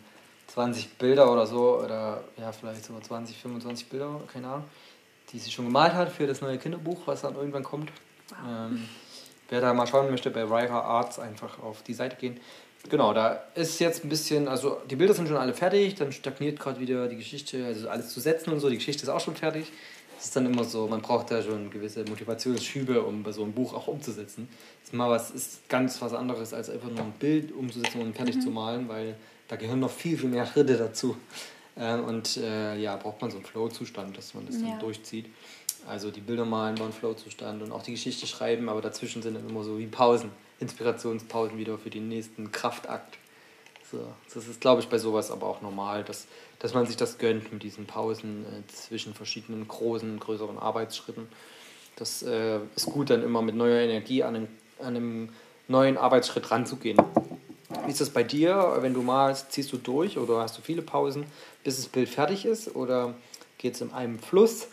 20 0.48 0.98
Bilder 0.98 1.32
oder 1.32 1.46
so, 1.46 1.80
oder 1.80 2.24
ja, 2.38 2.52
vielleicht 2.52 2.86
sogar 2.86 3.02
20, 3.02 3.38
25 3.38 3.88
Bilder, 3.88 4.22
keine 4.32 4.48
Ahnung, 4.48 4.66
die 5.32 5.40
sie 5.40 5.52
schon 5.52 5.66
gemalt 5.66 5.94
hat 5.94 6.12
für 6.12 6.26
das 6.26 6.42
neue 6.42 6.58
Kinderbuch, 6.58 7.02
was 7.06 7.22
dann 7.22 7.36
irgendwann 7.36 7.64
kommt. 7.64 7.92
Wow. 8.30 8.38
Ähm, 8.48 8.90
wer 9.50 9.62
da 9.62 9.74
mal 9.74 9.88
schauen 9.88 10.10
möchte, 10.10 10.30
bei 10.32 10.44
Riker 10.44 10.84
Arts 10.84 11.20
einfach 11.20 11.62
auf 11.62 11.84
die 11.84 11.94
Seite 11.94 12.16
gehen. 12.16 12.40
Genau, 12.90 13.14
da 13.14 13.44
ist 13.56 13.80
jetzt 13.80 14.04
ein 14.06 14.10
bisschen, 14.10 14.48
also 14.48 14.82
die 14.90 14.96
Bilder 14.96 15.14
sind 15.14 15.28
schon 15.28 15.38
alle 15.38 15.54
fertig, 15.54 15.96
dann 15.96 16.12
stagniert 16.12 16.60
gerade 16.60 16.80
wieder 16.80 17.08
die 17.08 17.18
Geschichte, 17.18 17.66
also 17.66 17.90
alles 17.90 18.10
zu 18.10 18.20
setzen 18.20 18.54
und 18.54 18.60
so, 18.60 18.70
die 18.70 18.78
Geschichte 18.78 19.04
ist 19.04 19.10
auch 19.10 19.20
schon 19.20 19.36
fertig. 19.36 19.72
Es 20.18 20.26
ist 20.26 20.36
dann 20.36 20.46
immer 20.46 20.64
so, 20.64 20.88
man 20.88 21.02
braucht 21.02 21.30
da 21.30 21.44
schon 21.44 21.70
gewisse 21.70 22.04
Motivationsschübe, 22.06 23.04
um 23.04 23.24
bei 23.24 23.32
so 23.32 23.44
einem 23.44 23.54
Buch 23.54 23.74
auch 23.74 23.88
umzusetzen. 23.88 24.48
Das 24.82 24.90
ist 24.90 24.94
mal 24.94 25.10
was, 25.10 25.32
ist 25.32 25.70
ganz 25.70 26.02
was 26.02 26.14
anderes, 26.14 26.54
als 26.54 26.70
einfach 26.70 26.90
nur 26.90 27.02
ein 27.02 27.14
Bild 27.20 27.52
umzusetzen 27.52 28.02
und 28.02 28.16
fertig 28.16 28.38
mhm. 28.38 28.42
zu 28.42 28.50
malen, 28.50 28.88
weil 28.88 29.16
da 29.48 29.56
gehören 29.56 29.80
noch 29.80 29.92
viel, 29.92 30.18
viel 30.18 30.30
mehr 30.30 30.46
Schritte 30.46 30.78
dazu. 30.78 31.18
Ähm, 31.78 32.04
und 32.06 32.38
äh, 32.38 32.76
ja, 32.78 32.96
braucht 32.96 33.22
man 33.22 33.32
so 33.32 33.38
einen 33.38 33.46
Flow-Zustand, 33.46 34.18
dass 34.18 34.34
man 34.34 34.46
das 34.46 34.60
ja. 34.60 34.70
dann 34.70 34.80
durchzieht. 34.80 35.28
Also 35.88 36.12
die 36.12 36.22
Bilder 36.22 36.46
malen 36.46 36.78
war 36.80 36.88
ein 36.88 36.94
Flow-Zustand 36.94 37.62
und 37.62 37.72
auch 37.72 37.84
die 37.84 37.92
Geschichte 37.92 38.28
schreiben, 38.28 38.68
aber 38.68 38.82
dazwischen 38.82 39.22
sind 39.22 39.36
dann 39.36 39.48
immer 39.48 39.64
so 39.64 39.78
wie 39.78 39.88
Pausen. 39.88 40.32
Inspirationspausen 40.60 41.58
wieder 41.58 41.78
für 41.78 41.90
den 41.90 42.10
nächsten 42.10 42.52
Kraftakt. 42.52 43.18
So, 43.90 44.00
das 44.34 44.48
ist, 44.48 44.60
glaube 44.60 44.82
ich, 44.82 44.90
bei 44.90 44.98
sowas 44.98 45.32
aber 45.32 45.48
auch 45.48 45.62
normal, 45.62 46.04
dass, 46.04 46.28
dass 46.60 46.74
man 46.74 46.86
sich 46.86 46.98
das 46.98 47.20
gönnt 47.20 47.54
mit 47.54 47.64
diesen 47.64 47.86
Pausen 47.86 48.44
äh, 48.46 48.68
zwischen 48.68 49.14
verschiedenen 49.14 49.68
großen, 49.68 50.20
größeren 50.20 50.58
Arbeitsschritten. 50.58 51.28
Das 51.96 52.22
äh, 52.24 52.60
ist 52.76 52.88
gut, 52.88 53.10
dann 53.10 53.24
immer 53.24 53.42
mit 53.42 53.56
neuer 53.56 53.80
Energie 53.80 54.24
an 54.24 54.36
einem, 54.36 54.48
an 54.80 54.96
einem 54.96 55.30
neuen 55.68 55.98
Arbeitsschritt 55.98 56.52
ranzugehen. 56.52 56.98
Wie 57.88 57.92
ist 57.92 58.02
das 58.02 58.10
bei 58.10 58.24
dir, 58.24 58.78
wenn 58.82 58.94
du 58.94 59.02
malst, 59.02 59.52
ziehst 59.54 59.72
du 59.72 59.78
durch 59.78 60.18
oder 60.18 60.42
hast 60.42 60.58
du 60.58 60.62
viele 60.62 60.82
Pausen, 60.82 61.26
bis 61.64 61.78
das 61.78 61.88
Bild 61.88 62.10
fertig 62.10 62.46
ist 62.46 62.76
oder 62.76 63.14
geht 63.58 63.76
es 63.76 63.82
in 63.82 63.94
einem 63.94 64.20
Fluss? 64.20 64.68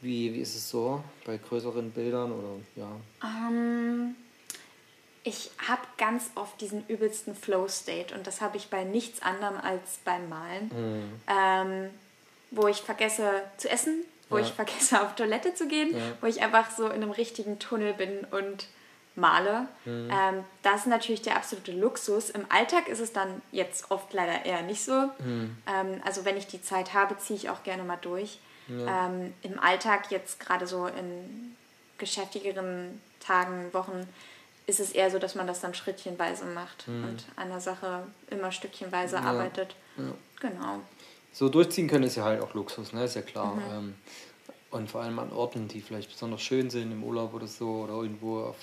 Wie, 0.00 0.34
wie 0.34 0.40
ist 0.40 0.56
es 0.56 0.68
so 0.68 1.02
bei 1.24 1.36
größeren 1.36 1.92
Bildern 1.92 2.32
oder 2.32 2.48
ja? 2.74 2.88
Um 3.22 3.54
ähm, 3.54 4.16
ich 5.22 5.50
habe 5.68 5.82
ganz 5.98 6.30
oft 6.34 6.60
diesen 6.60 6.84
übelsten 6.88 7.34
Flow-State 7.36 8.14
und 8.14 8.26
das 8.26 8.40
habe 8.40 8.56
ich 8.56 8.68
bei 8.68 8.84
nichts 8.84 9.22
anderem 9.22 9.58
als 9.58 10.00
beim 10.04 10.28
Malen, 10.28 10.70
mhm. 10.74 11.20
ähm, 11.28 11.90
wo 12.50 12.66
ich 12.68 12.78
vergesse 12.78 13.42
zu 13.58 13.68
essen, 13.70 14.02
wo 14.28 14.38
ja. 14.38 14.44
ich 14.44 14.52
vergesse 14.52 15.00
auf 15.02 15.14
Toilette 15.14 15.54
zu 15.54 15.68
gehen, 15.68 15.94
ja. 15.94 16.00
wo 16.20 16.26
ich 16.26 16.42
einfach 16.42 16.70
so 16.70 16.86
in 16.86 17.02
einem 17.02 17.10
richtigen 17.10 17.58
Tunnel 17.58 17.92
bin 17.94 18.26
und 18.30 18.66
male. 19.20 19.68
Mhm. 19.84 20.10
Ähm, 20.10 20.44
das 20.62 20.80
ist 20.80 20.86
natürlich 20.86 21.22
der 21.22 21.36
absolute 21.36 21.72
Luxus. 21.72 22.30
Im 22.30 22.46
Alltag 22.48 22.88
ist 22.88 23.00
es 23.00 23.12
dann 23.12 23.42
jetzt 23.52 23.90
oft 23.90 24.12
leider 24.12 24.44
eher 24.44 24.62
nicht 24.62 24.82
so. 24.82 25.10
Mhm. 25.18 25.56
Ähm, 25.66 26.00
also 26.04 26.24
wenn 26.24 26.36
ich 26.36 26.46
die 26.46 26.62
Zeit 26.62 26.94
habe, 26.94 27.16
ziehe 27.18 27.36
ich 27.36 27.50
auch 27.50 27.62
gerne 27.62 27.84
mal 27.84 27.98
durch. 28.00 28.38
Ja. 28.68 29.06
Ähm, 29.06 29.34
Im 29.42 29.58
Alltag 29.58 30.10
jetzt 30.10 30.40
gerade 30.40 30.66
so 30.66 30.86
in 30.86 31.56
geschäftigeren 31.98 33.00
Tagen, 33.20 33.72
Wochen 33.72 34.08
ist 34.66 34.80
es 34.80 34.92
eher 34.92 35.10
so, 35.10 35.18
dass 35.18 35.34
man 35.34 35.46
das 35.46 35.60
dann 35.60 35.74
schrittchenweise 35.74 36.44
macht 36.44 36.86
mhm. 36.86 37.04
und 37.04 37.24
an 37.36 37.48
der 37.48 37.60
Sache 37.60 38.04
immer 38.30 38.52
stückchenweise 38.52 39.16
ja. 39.16 39.22
arbeitet. 39.22 39.74
Ja. 39.96 40.04
Genau. 40.40 40.80
So 41.32 41.48
durchziehen 41.48 41.88
können 41.88 42.04
ist 42.04 42.16
ja 42.16 42.24
halt 42.24 42.40
auch 42.40 42.54
Luxus, 42.54 42.92
ne? 42.92 43.04
Ist 43.04 43.16
ja 43.16 43.22
klar. 43.22 43.54
Mhm. 43.54 43.62
Ähm, 43.72 43.94
und 44.70 44.88
vor 44.88 45.02
allem 45.02 45.18
an 45.18 45.32
Orten, 45.32 45.66
die 45.68 45.80
vielleicht 45.80 46.10
besonders 46.10 46.42
schön 46.42 46.70
sind, 46.70 46.92
im 46.92 47.02
Urlaub 47.02 47.34
oder 47.34 47.48
so, 47.48 47.82
oder 47.82 47.94
irgendwo 47.94 48.40
auf, 48.40 48.56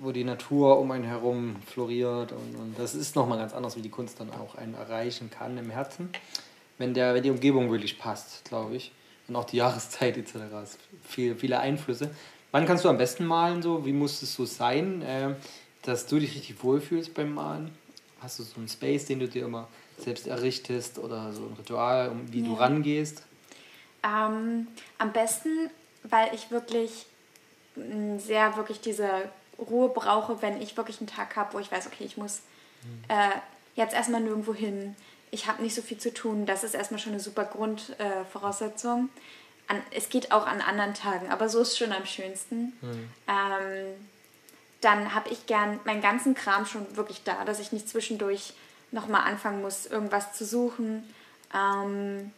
wo 0.00 0.12
die 0.12 0.24
Natur 0.24 0.78
um 0.78 0.90
einen 0.90 1.04
herum 1.04 1.56
floriert. 1.66 2.32
Und, 2.32 2.56
und 2.56 2.78
das 2.78 2.94
ist 2.94 3.16
nochmal 3.16 3.38
ganz 3.38 3.52
anders, 3.52 3.76
wie 3.76 3.82
die 3.82 3.90
Kunst 3.90 4.20
dann 4.20 4.30
auch 4.30 4.54
einen 4.54 4.74
erreichen 4.74 5.30
kann 5.30 5.56
im 5.58 5.70
Herzen, 5.70 6.10
wenn, 6.78 6.94
der, 6.94 7.14
wenn 7.14 7.22
die 7.22 7.30
Umgebung 7.30 7.70
wirklich 7.70 7.98
passt, 7.98 8.44
glaube 8.44 8.76
ich. 8.76 8.92
Und 9.28 9.36
auch 9.36 9.44
die 9.44 9.58
Jahreszeit 9.58 10.16
etc. 10.16 10.36
Viel, 11.04 11.36
viele 11.36 11.60
Einflüsse. 11.60 12.10
Wann 12.50 12.66
kannst 12.66 12.84
du 12.84 12.88
am 12.88 12.98
besten 12.98 13.24
malen? 13.26 13.62
So? 13.62 13.86
Wie 13.86 13.92
muss 13.92 14.22
es 14.22 14.34
so 14.34 14.44
sein, 14.44 15.02
äh, 15.02 15.34
dass 15.82 16.06
du 16.06 16.18
dich 16.18 16.34
richtig 16.34 16.62
wohlfühlst 16.62 17.14
beim 17.14 17.34
Malen? 17.34 17.70
Hast 18.20 18.38
du 18.38 18.42
so 18.42 18.56
einen 18.58 18.68
Space, 18.68 19.06
den 19.06 19.20
du 19.20 19.28
dir 19.28 19.44
immer 19.44 19.68
selbst 19.98 20.26
errichtest 20.26 20.98
oder 20.98 21.32
so 21.32 21.42
ein 21.42 21.54
Ritual, 21.58 22.10
um 22.10 22.32
wie 22.32 22.40
ja. 22.40 22.46
du 22.46 22.54
rangehst? 22.54 23.22
Ähm, 24.02 24.66
am 24.98 25.12
besten, 25.12 25.70
weil 26.04 26.34
ich 26.34 26.50
wirklich 26.50 27.06
sehr 28.18 28.56
wirklich 28.56 28.80
diese 28.80 29.08
Ruhe 29.58 29.88
brauche, 29.88 30.42
wenn 30.42 30.60
ich 30.60 30.76
wirklich 30.76 30.98
einen 31.00 31.06
Tag 31.06 31.36
habe, 31.36 31.54
wo 31.54 31.58
ich 31.58 31.70
weiß, 31.70 31.86
okay, 31.86 32.04
ich 32.04 32.16
muss 32.16 32.40
mhm. 32.82 33.04
äh, 33.08 33.30
jetzt 33.74 33.94
erstmal 33.94 34.20
nirgendwo 34.20 34.54
hin. 34.54 34.96
Ich 35.30 35.46
habe 35.46 35.62
nicht 35.62 35.74
so 35.74 35.82
viel 35.82 35.98
zu 35.98 36.12
tun. 36.12 36.46
Das 36.46 36.64
ist 36.64 36.74
erstmal 36.74 37.00
schon 37.00 37.12
eine 37.12 37.20
super 37.20 37.44
Grundvoraussetzung. 37.44 39.10
Äh, 39.68 39.74
es 39.92 40.08
geht 40.08 40.32
auch 40.32 40.46
an 40.46 40.60
anderen 40.60 40.94
Tagen, 40.94 41.30
aber 41.30 41.48
so 41.48 41.60
ist 41.60 41.68
es 41.68 41.78
schon 41.78 41.92
am 41.92 42.06
schönsten. 42.06 42.72
Mhm. 42.80 43.10
Ähm, 43.28 44.08
dann 44.80 45.14
habe 45.14 45.28
ich 45.28 45.46
gern 45.46 45.78
meinen 45.84 46.00
ganzen 46.00 46.34
Kram 46.34 46.66
schon 46.66 46.96
wirklich 46.96 47.22
da, 47.22 47.44
dass 47.44 47.60
ich 47.60 47.70
nicht 47.70 47.88
zwischendurch 47.88 48.54
nochmal 48.90 49.22
anfangen 49.22 49.62
muss, 49.62 49.86
irgendwas 49.86 50.32
zu 50.32 50.44
suchen. 50.44 51.04
Ähm, 51.54 52.32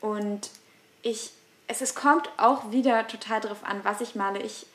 und 0.00 0.50
ich, 1.02 1.32
es, 1.68 1.80
es 1.80 1.94
kommt 1.94 2.28
auch 2.36 2.70
wieder 2.70 3.06
total 3.06 3.40
drauf 3.40 3.64
an, 3.64 3.80
was 3.82 4.00
ich 4.00 4.14
male. 4.14 4.40
Ich 4.40 4.66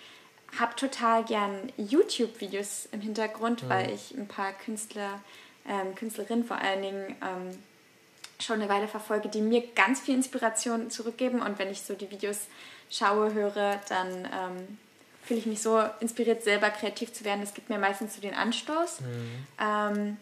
habe 0.59 0.75
total 0.75 1.23
gern 1.23 1.71
YouTube-Videos 1.77 2.89
im 2.91 3.01
Hintergrund, 3.01 3.63
mhm. 3.63 3.69
weil 3.69 3.91
ich 3.91 4.11
ein 4.11 4.27
paar 4.27 4.51
Künstler, 4.53 5.21
ähm, 5.67 5.95
Künstlerinnen 5.95 6.43
vor 6.43 6.57
allen 6.57 6.81
Dingen 6.81 7.15
ähm, 7.21 7.57
schon 8.39 8.61
eine 8.61 8.69
Weile 8.69 8.87
verfolge, 8.87 9.29
die 9.29 9.41
mir 9.41 9.65
ganz 9.75 10.01
viel 10.01 10.15
Inspiration 10.15 10.89
zurückgeben. 10.89 11.41
Und 11.41 11.59
wenn 11.59 11.69
ich 11.69 11.81
so 11.81 11.93
die 11.93 12.09
Videos 12.11 12.47
schaue, 12.89 13.33
höre, 13.33 13.79
dann 13.87 14.25
ähm, 14.25 14.77
fühle 15.23 15.39
ich 15.39 15.45
mich 15.45 15.61
so 15.61 15.81
inspiriert, 15.99 16.43
selber 16.43 16.69
kreativ 16.69 17.13
zu 17.13 17.23
werden. 17.23 17.41
Das 17.41 17.53
gibt 17.53 17.69
mir 17.69 17.77
meistens 17.77 18.15
so 18.15 18.21
den 18.21 18.33
Anstoß. 18.33 19.01
Mhm. 19.01 20.17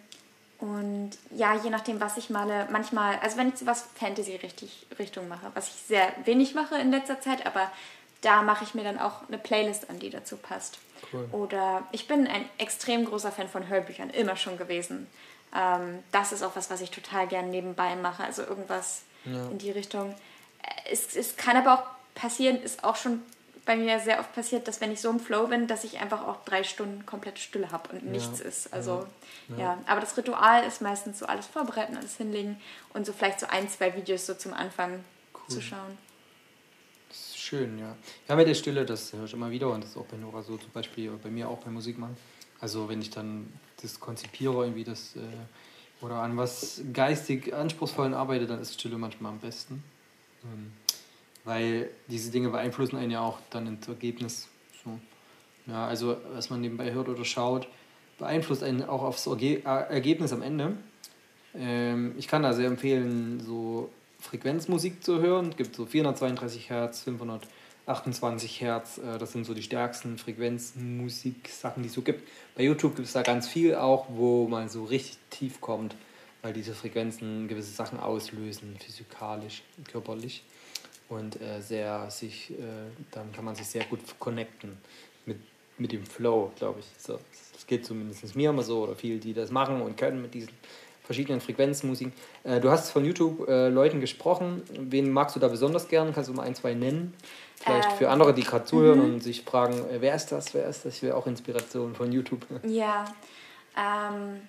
Und 0.59 1.11
ja, 1.31 1.55
je 1.55 1.69
nachdem, 1.69 2.01
was 2.01 2.17
ich 2.17 2.29
male, 2.29 2.67
manchmal, 2.69 3.17
also 3.19 3.37
wenn 3.37 3.49
ich 3.49 3.57
so 3.57 3.65
was 3.65 3.87
Fantasy-Richtung 3.95 5.27
mache, 5.29 5.51
was 5.53 5.69
ich 5.69 5.75
sehr 5.75 6.11
wenig 6.25 6.53
mache 6.53 6.75
in 6.75 6.91
letzter 6.91 7.21
Zeit, 7.21 7.45
aber 7.45 7.71
da 8.21 8.41
mache 8.41 8.65
ich 8.65 8.73
mir 8.73 8.83
dann 8.83 8.99
auch 8.99 9.27
eine 9.27 9.37
Playlist 9.37 9.89
an, 9.89 9.99
die 9.99 10.09
dazu 10.09 10.35
passt. 10.35 10.79
Cool. 11.13 11.29
Oder 11.31 11.83
ich 11.93 12.07
bin 12.07 12.27
ein 12.27 12.43
extrem 12.57 13.05
großer 13.05 13.31
Fan 13.31 13.47
von 13.47 13.69
Hörbüchern, 13.69 14.09
immer 14.09 14.35
schon 14.35 14.57
gewesen. 14.57 15.07
Ähm, 15.55 16.03
das 16.11 16.33
ist 16.33 16.43
auch 16.43 16.55
was, 16.55 16.69
was 16.69 16.81
ich 16.81 16.91
total 16.91 17.27
gern 17.27 17.49
nebenbei 17.49 17.95
mache. 17.95 18.23
Also 18.23 18.43
irgendwas 18.43 19.03
ja. 19.23 19.47
in 19.47 19.57
die 19.59 19.71
Richtung. 19.71 20.11
Äh, 20.61 20.91
es, 20.91 21.15
es 21.15 21.37
kann 21.37 21.55
aber 21.55 21.73
auch 21.75 21.83
passieren, 22.15 22.61
ist 22.61 22.83
auch 22.83 22.97
schon 22.97 23.21
bei 23.69 23.77
mir 23.77 23.99
sehr 23.99 24.19
oft 24.19 24.33
passiert, 24.33 24.67
dass 24.67 24.81
wenn 24.81 24.91
ich 24.91 24.99
so 24.99 25.11
im 25.11 25.19
Flow 25.19 25.45
bin, 25.45 25.67
dass 25.67 25.83
ich 25.83 25.99
einfach 25.99 26.25
auch 26.25 26.43
drei 26.43 26.63
Stunden 26.63 27.05
komplett 27.05 27.37
Stille 27.37 27.71
habe 27.71 27.89
und 27.89 28.03
nichts 28.03 28.39
ja. 28.39 28.45
ist. 28.45 28.73
Also 28.73 29.05
ja. 29.49 29.57
ja. 29.59 29.77
aber 29.85 30.01
das 30.01 30.17
Ritual 30.17 30.63
ist 30.63 30.81
meistens 30.81 31.19
so 31.19 31.27
alles 31.27 31.45
vorbereiten, 31.45 31.95
alles 31.95 32.17
hinlegen 32.17 32.59
und 32.95 33.05
so 33.05 33.13
vielleicht 33.13 33.39
so 33.39 33.45
ein, 33.45 33.69
zwei 33.69 33.95
Videos 33.95 34.25
so 34.25 34.33
zum 34.33 34.55
Anfang 34.55 35.03
cool. 35.35 35.47
zu 35.49 35.61
schauen. 35.61 35.99
Das 37.09 37.19
ist 37.19 37.37
schön, 37.37 37.77
ja. 37.77 37.95
Ja, 38.27 38.35
mit 38.35 38.47
der 38.47 38.55
Stille, 38.55 38.87
das 38.87 39.13
höre 39.13 39.25
ich 39.25 39.33
immer 39.33 39.51
wieder 39.51 39.69
und 39.69 39.83
das 39.83 39.91
ist 39.91 39.97
auch 39.97 40.07
bei 40.07 40.17
Nora 40.17 40.41
so 40.41 40.57
zum 40.57 40.71
Beispiel, 40.71 41.11
bei 41.21 41.29
mir 41.29 41.47
auch 41.47 41.59
beim 41.59 41.75
Musikmachen. 41.75 42.17
Also 42.59 42.89
wenn 42.89 43.03
ich 43.03 43.11
dann 43.11 43.53
das 43.83 43.99
konzipiere, 43.99 44.63
irgendwie 44.63 44.83
das 44.83 45.15
äh, 45.15 46.03
oder 46.03 46.15
an 46.15 46.37
was 46.37 46.81
geistig 46.91 47.53
anspruchsvollen 47.53 48.15
arbeite, 48.15 48.47
dann 48.47 48.59
ist 48.63 48.73
Stille 48.73 48.97
manchmal 48.97 49.33
am 49.33 49.39
besten. 49.39 49.83
Ähm, 50.43 50.71
weil 51.43 51.89
diese 52.07 52.31
Dinge 52.31 52.49
beeinflussen 52.49 52.97
einen 52.97 53.11
ja 53.11 53.21
auch 53.21 53.39
dann 53.49 53.67
ins 53.67 53.87
Ergebnis. 53.87 54.47
So. 54.83 54.99
Ja, 55.67 55.87
also 55.87 56.17
was 56.33 56.49
man 56.49 56.61
nebenbei 56.61 56.91
hört 56.91 57.09
oder 57.09 57.25
schaut, 57.25 57.67
beeinflusst 58.17 58.63
einen 58.63 58.83
auch 58.83 59.03
aufs 59.03 59.27
Erge 59.27 59.63
Ergebnis 59.63 60.33
am 60.33 60.41
Ende. 60.41 60.77
Ähm, 61.55 62.13
ich 62.17 62.27
kann 62.27 62.43
da 62.43 62.53
sehr 62.53 62.67
empfehlen, 62.67 63.39
so 63.39 63.89
Frequenzmusik 64.19 65.03
zu 65.03 65.21
hören. 65.21 65.49
Es 65.49 65.57
gibt 65.57 65.75
so 65.75 65.85
432 65.85 66.69
Hertz, 66.69 67.01
500 67.01 67.47
28 67.89 68.61
Hertz, 68.61 68.99
äh, 68.99 69.17
das 69.17 69.31
sind 69.31 69.45
so 69.45 69.53
die 69.53 69.63
stärksten 69.63 70.17
Frequenzmusik-Sachen, 70.17 71.83
die 71.83 71.89
es 71.89 71.95
so 71.95 72.01
gibt. 72.01 72.27
Bei 72.55 72.63
YouTube 72.63 72.95
gibt 72.95 73.07
es 73.07 73.13
da 73.13 73.23
ganz 73.23 73.47
viel 73.47 73.75
auch, 73.75 74.05
wo 74.09 74.47
man 74.47 74.69
so 74.69 74.85
richtig 74.85 75.17
tief 75.29 75.59
kommt, 75.59 75.95
weil 76.41 76.53
diese 76.53 76.73
Frequenzen 76.73 77.47
gewisse 77.47 77.71
Sachen 77.71 77.99
auslösen, 77.99 78.77
physikalisch, 78.79 79.63
körperlich. 79.91 80.43
Und 81.09 81.41
äh, 81.41 81.59
sehr 81.61 82.09
sich, 82.11 82.51
äh, 82.51 82.55
dann 83.11 83.31
kann 83.31 83.43
man 83.43 83.55
sich 83.55 83.65
sehr 83.67 83.83
gut 83.85 83.99
connecten 84.19 84.77
mit, 85.25 85.37
mit 85.77 85.91
dem 85.91 86.05
Flow, 86.05 86.51
glaube 86.55 86.79
ich. 86.79 86.85
So, 86.97 87.19
das 87.53 87.65
geht 87.65 87.85
zumindest 87.85 88.35
mir 88.35 88.51
immer 88.51 88.63
so, 88.63 88.83
oder 88.83 88.95
viele, 88.95 89.17
die 89.17 89.33
das 89.33 89.49
machen 89.49 89.81
und 89.81 89.97
können 89.97 90.21
mit 90.21 90.33
diesen 90.35 90.51
verschiedenen 91.09 91.41
Frequenzmusiken. 91.41 92.13
Äh, 92.43 92.59
du 92.59 92.69
hast 92.69 92.91
von 92.91 93.03
YouTube 93.03 93.49
äh, 93.49 93.69
Leuten 93.69 93.99
gesprochen. 93.99 94.61
Wen 94.69 95.11
magst 95.11 95.35
du 95.35 95.39
da 95.39 95.47
besonders 95.47 95.87
gern? 95.87 96.13
Kannst 96.13 96.29
du 96.29 96.33
mal 96.35 96.43
ein, 96.43 96.53
zwei 96.53 96.75
nennen? 96.75 97.15
Vielleicht 97.55 97.89
ähm, 97.89 97.97
für 97.97 98.09
andere, 98.11 98.31
die 98.35 98.43
gerade 98.43 98.65
zuhören 98.65 99.01
und 99.01 99.19
sich 99.21 99.41
fragen, 99.41 99.73
äh, 99.89 100.01
wer 100.01 100.13
ist 100.13 100.31
das, 100.31 100.53
wer 100.53 100.67
ist 100.67 100.85
das? 100.85 100.97
Ich 100.97 101.01
will 101.01 101.13
auch 101.13 101.25
Inspiration 101.25 101.95
von 101.95 102.11
YouTube. 102.11 102.45
Ja, 102.61 103.05
ähm, 103.75 104.41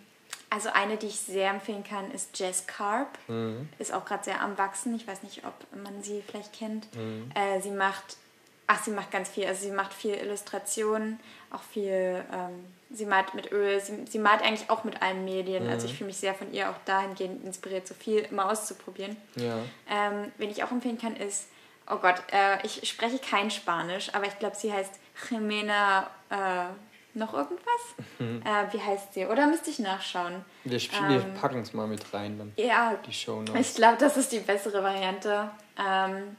also 0.51 0.69
eine, 0.73 0.97
die 0.97 1.07
ich 1.07 1.21
sehr 1.21 1.51
empfehlen 1.51 1.85
kann, 1.85 2.11
ist 2.11 2.37
Jess 2.39 2.67
Carp. 2.67 3.17
Mhm. 3.29 3.69
Ist 3.79 3.95
auch 3.95 4.05
gerade 4.05 4.25
sehr 4.25 4.41
am 4.41 4.59
Wachsen. 4.59 4.95
Ich 4.97 5.07
weiß 5.07 5.23
nicht, 5.23 5.45
ob 5.45 5.55
man 5.83 6.03
sie 6.03 6.23
vielleicht 6.27 6.53
kennt. 6.53 6.93
Mhm. 6.95 7.31
Äh, 7.35 7.61
sie 7.61 7.71
macht, 7.71 8.17
ach, 8.67 8.83
sie 8.83 8.91
macht 8.91 9.13
ganz 9.13 9.29
viel. 9.29 9.47
Also 9.47 9.63
sie 9.63 9.71
macht 9.71 9.95
viel 9.95 10.15
Illustrationen, 10.15 11.21
auch 11.53 11.63
viel, 11.63 12.25
ähm, 12.33 12.67
sie 12.91 13.07
malt 13.07 13.33
mit 13.35 13.53
Öl. 13.53 13.81
Sie, 13.81 14.05
sie 14.09 14.19
malt 14.19 14.43
eigentlich 14.43 14.69
auch 14.71 14.83
mit 14.83 15.01
allen 15.01 15.25
Medien. 15.25 15.67
Mhm. 15.67 15.71
Also 15.71 15.87
ich 15.87 15.95
fühle 15.95 16.09
mich 16.09 16.17
sehr 16.17 16.35
von 16.35 16.53
ihr 16.53 16.69
auch 16.69 16.79
dahingehend 16.85 17.45
inspiriert, 17.45 17.87
so 17.87 17.95
viel 17.95 18.19
immer 18.19 18.51
auszuprobieren. 18.51 19.17
Ja. 19.37 19.59
Ähm, 19.89 20.33
wen 20.37 20.51
ich 20.51 20.65
auch 20.65 20.73
empfehlen 20.73 20.99
kann, 20.99 21.15
ist, 21.15 21.47
oh 21.89 21.99
Gott, 21.99 22.21
äh, 22.33 22.67
ich 22.67 22.89
spreche 22.89 23.21
kein 23.21 23.53
Spanisch, 23.53 24.13
aber 24.15 24.27
ich 24.27 24.37
glaube, 24.41 24.57
sie 24.57 24.73
heißt 24.73 24.93
Jimena... 25.31 26.11
Äh, 26.29 26.75
noch 27.15 27.35
irgendwas? 27.35 27.65
Mhm. 28.19 28.43
Äh, 28.45 28.73
wie 28.73 28.81
heißt 28.81 29.15
sie? 29.15 29.27
Oder 29.27 29.47
müsste 29.47 29.71
ich 29.71 29.79
nachschauen? 29.79 30.45
Wir, 30.65 30.81
ähm, 30.81 31.35
packen 31.35 31.61
es 31.61 31.73
mal 31.73 31.87
mit 31.87 32.13
rein. 32.15 32.39
Dann 32.39 32.53
ja, 32.57 32.95
die 33.07 33.13
Show 33.13 33.41
Notes. 33.41 33.71
ich 33.71 33.75
glaube, 33.75 33.97
das 33.99 34.17
ist 34.17 34.33
die 34.33 34.41
bessere 34.41 34.83
Variante. 34.83 35.51
Ähm, 35.79 36.37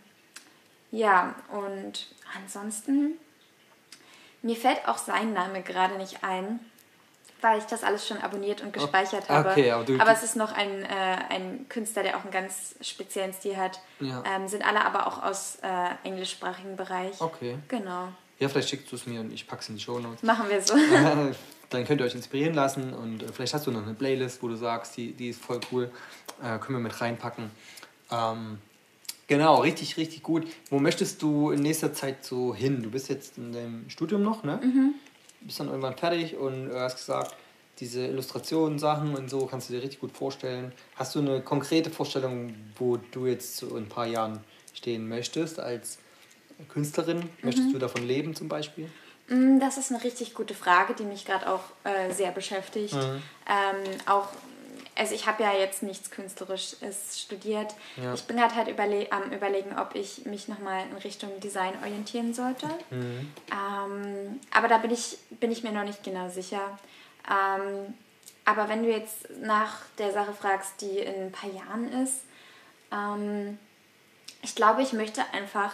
ja, 0.91 1.35
und 1.49 2.07
ansonsten, 2.35 3.17
mir 4.41 4.55
fällt 4.55 4.87
auch 4.87 4.97
sein 4.97 5.33
Name 5.33 5.61
gerade 5.61 5.95
nicht 5.95 6.23
ein, 6.23 6.59
weil 7.41 7.57
ich 7.57 7.65
das 7.65 7.83
alles 7.83 8.07
schon 8.07 8.17
abonniert 8.19 8.61
und 8.61 8.71
gespeichert 8.73 9.23
okay, 9.23 9.33
habe. 9.33 9.49
Okay, 9.49 9.71
aber, 9.71 9.83
du, 9.83 9.99
aber 9.99 10.11
es 10.11 10.23
ist 10.23 10.35
noch 10.35 10.51
ein, 10.53 10.83
äh, 10.83 11.17
ein 11.29 11.65
Künstler, 11.69 12.03
der 12.03 12.17
auch 12.17 12.23
einen 12.23 12.31
ganz 12.31 12.75
speziellen 12.81 13.33
Stil 13.33 13.57
hat. 13.57 13.79
Ja. 13.99 14.23
Ähm, 14.25 14.47
sind 14.47 14.65
alle 14.65 14.85
aber 14.85 15.07
auch 15.07 15.23
aus 15.23 15.57
äh, 15.63 16.07
englischsprachigen 16.07 16.75
Bereich. 16.75 17.19
Okay. 17.19 17.57
Genau. 17.67 18.09
Ja, 18.41 18.49
vielleicht 18.49 18.69
schickst 18.69 18.91
du 18.91 18.95
es 18.95 19.05
mir 19.05 19.21
und 19.21 19.31
ich 19.31 19.45
packe 19.45 19.61
es 19.61 19.69
in 19.69 19.75
die 19.75 19.81
Show 19.81 19.99
Notes. 19.99 20.23
Machen 20.23 20.49
wir 20.49 20.59
so. 20.59 20.73
Dann 21.69 21.85
könnt 21.85 22.01
ihr 22.01 22.05
euch 22.05 22.15
inspirieren 22.15 22.55
lassen 22.55 22.91
und 22.91 23.21
äh, 23.21 23.27
vielleicht 23.31 23.53
hast 23.53 23.67
du 23.67 23.71
noch 23.71 23.83
eine 23.83 23.93
Playlist, 23.93 24.41
wo 24.41 24.47
du 24.47 24.55
sagst, 24.55 24.97
die, 24.97 25.11
die 25.13 25.29
ist 25.29 25.39
voll 25.39 25.59
cool. 25.71 25.91
Äh, 26.41 26.57
können 26.57 26.79
wir 26.79 26.79
mit 26.79 26.99
reinpacken. 26.99 27.51
Ähm, 28.09 28.57
genau, 29.27 29.61
richtig, 29.61 29.95
richtig 29.97 30.23
gut. 30.23 30.47
Wo 30.71 30.79
möchtest 30.79 31.21
du 31.21 31.51
in 31.51 31.61
nächster 31.61 31.93
Zeit 31.93 32.25
so 32.25 32.55
hin? 32.55 32.81
Du 32.81 32.89
bist 32.89 33.09
jetzt 33.09 33.37
in 33.37 33.53
deinem 33.53 33.87
Studium 33.91 34.23
noch, 34.23 34.43
ne? 34.43 34.59
Mhm. 34.61 34.95
Bist 35.41 35.59
dann 35.59 35.67
irgendwann 35.67 35.95
fertig 35.95 36.35
und 36.35 36.71
hast 36.73 36.97
gesagt, 36.97 37.35
diese 37.79 38.07
Illustrationen, 38.07 38.79
Sachen 38.79 39.15
und 39.15 39.29
so 39.29 39.45
kannst 39.45 39.69
du 39.69 39.73
dir 39.73 39.83
richtig 39.83 39.99
gut 39.99 40.17
vorstellen. 40.17 40.71
Hast 40.95 41.13
du 41.13 41.19
eine 41.19 41.41
konkrete 41.41 41.91
Vorstellung, 41.91 42.55
wo 42.75 42.97
du 42.97 43.27
jetzt 43.27 43.57
so 43.57 43.77
in 43.77 43.83
ein 43.83 43.89
paar 43.89 44.07
Jahren 44.07 44.39
stehen 44.73 45.07
möchtest 45.07 45.59
als 45.59 45.99
Künstlerin? 46.69 47.29
Möchtest 47.41 47.69
mhm. 47.69 47.73
du 47.73 47.79
davon 47.79 48.07
leben 48.07 48.35
zum 48.35 48.47
Beispiel? 48.47 48.89
Mm, 49.27 49.59
das 49.59 49.77
ist 49.77 49.91
eine 49.91 50.03
richtig 50.03 50.33
gute 50.33 50.53
Frage, 50.53 50.93
die 50.93 51.03
mich 51.03 51.25
gerade 51.25 51.49
auch 51.49 51.63
äh, 51.83 52.11
sehr 52.13 52.31
beschäftigt. 52.31 52.93
Mhm. 52.93 53.23
Ähm, 53.47 53.97
auch, 54.05 54.27
also 54.95 55.15
ich 55.15 55.25
habe 55.25 55.43
ja 55.43 55.53
jetzt 55.53 55.83
nichts 55.83 56.11
Künstlerisches 56.11 57.19
studiert. 57.19 57.73
Ja. 57.95 58.13
Ich 58.13 58.23
bin 58.23 58.37
gerade 58.37 58.55
halt 58.55 58.67
überle 58.67 59.11
am 59.11 59.31
überlegen, 59.31 59.77
ob 59.79 59.95
ich 59.95 60.25
mich 60.25 60.47
nochmal 60.47 60.85
in 60.89 60.97
Richtung 60.97 61.39
Design 61.39 61.73
orientieren 61.81 62.33
sollte. 62.33 62.67
Mhm. 62.89 63.31
Ähm, 63.51 64.39
aber 64.51 64.67
da 64.67 64.77
bin 64.77 64.91
ich, 64.91 65.17
bin 65.39 65.51
ich 65.51 65.63
mir 65.63 65.71
noch 65.71 65.85
nicht 65.85 66.03
genau 66.03 66.29
sicher. 66.29 66.77
Ähm, 67.29 67.93
aber 68.43 68.67
wenn 68.69 68.83
du 68.83 68.89
jetzt 68.89 69.29
nach 69.41 69.83
der 69.97 70.11
Sache 70.11 70.33
fragst, 70.33 70.81
die 70.81 70.97
in 70.97 71.27
ein 71.27 71.31
paar 71.31 71.49
Jahren 71.49 71.91
ist, 72.03 72.23
ähm, 72.91 73.57
ich 74.41 74.55
glaube, 74.55 74.81
ich 74.81 74.93
möchte 74.93 75.21
einfach 75.33 75.73